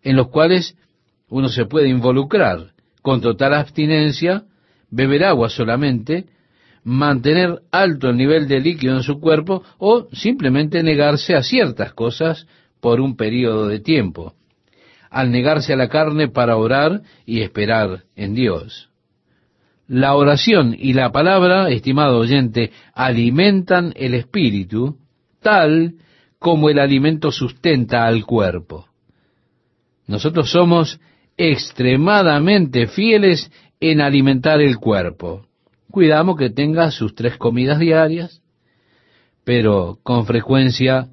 [0.04, 0.78] en los cuales
[1.30, 4.44] uno se puede involucrar con total abstinencia,
[4.92, 6.26] beber agua solamente,
[6.84, 12.46] mantener alto el nivel de líquido en su cuerpo o simplemente negarse a ciertas cosas
[12.80, 14.36] por un periodo de tiempo,
[15.14, 18.90] al negarse a la carne para orar y esperar en Dios.
[19.88, 24.98] La oración y la palabra, estimado oyente, alimentan el espíritu
[25.42, 25.94] tal
[26.40, 28.88] como el alimento sustenta al cuerpo.
[30.08, 31.00] Nosotros somos
[31.38, 35.46] extremadamente fieles en alimentar el cuerpo.
[35.92, 38.42] Cuidamos que tenga sus tres comidas diarias,
[39.44, 41.10] pero con frecuencia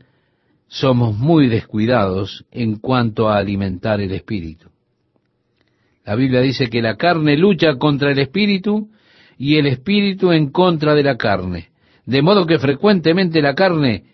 [0.70, 4.68] somos muy descuidados en cuanto a alimentar el espíritu.
[6.06, 8.88] La Biblia dice que la carne lucha contra el espíritu
[9.36, 11.70] y el espíritu en contra de la carne,
[12.06, 14.04] de modo que frecuentemente la carne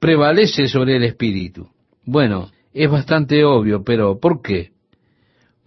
[0.00, 1.68] prevalece sobre el espíritu.
[2.06, 4.70] Bueno, es bastante obvio, pero ¿por qué?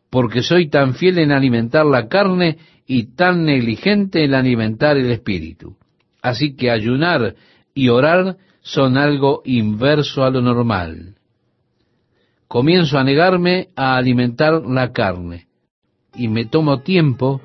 [0.10, 5.78] Porque soy tan fiel en alimentar la carne y tan negligente en alimentar el espíritu.
[6.24, 7.36] Así que ayunar
[7.76, 11.16] y orar son algo inverso a lo normal.
[12.48, 15.48] Comienzo a negarme a alimentar la carne
[16.16, 17.42] y me tomo tiempo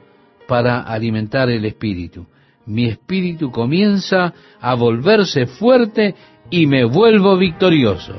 [0.49, 2.27] para alimentar el espíritu.
[2.67, 6.15] Mi espíritu comienza a volverse fuerte
[6.51, 8.15] y me vuelvo victorioso.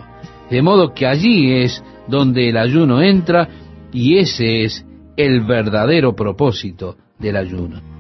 [0.49, 3.49] De modo que allí es donde el ayuno entra
[3.91, 4.85] y ese es
[5.17, 7.96] el verdadero propósito del ayuno.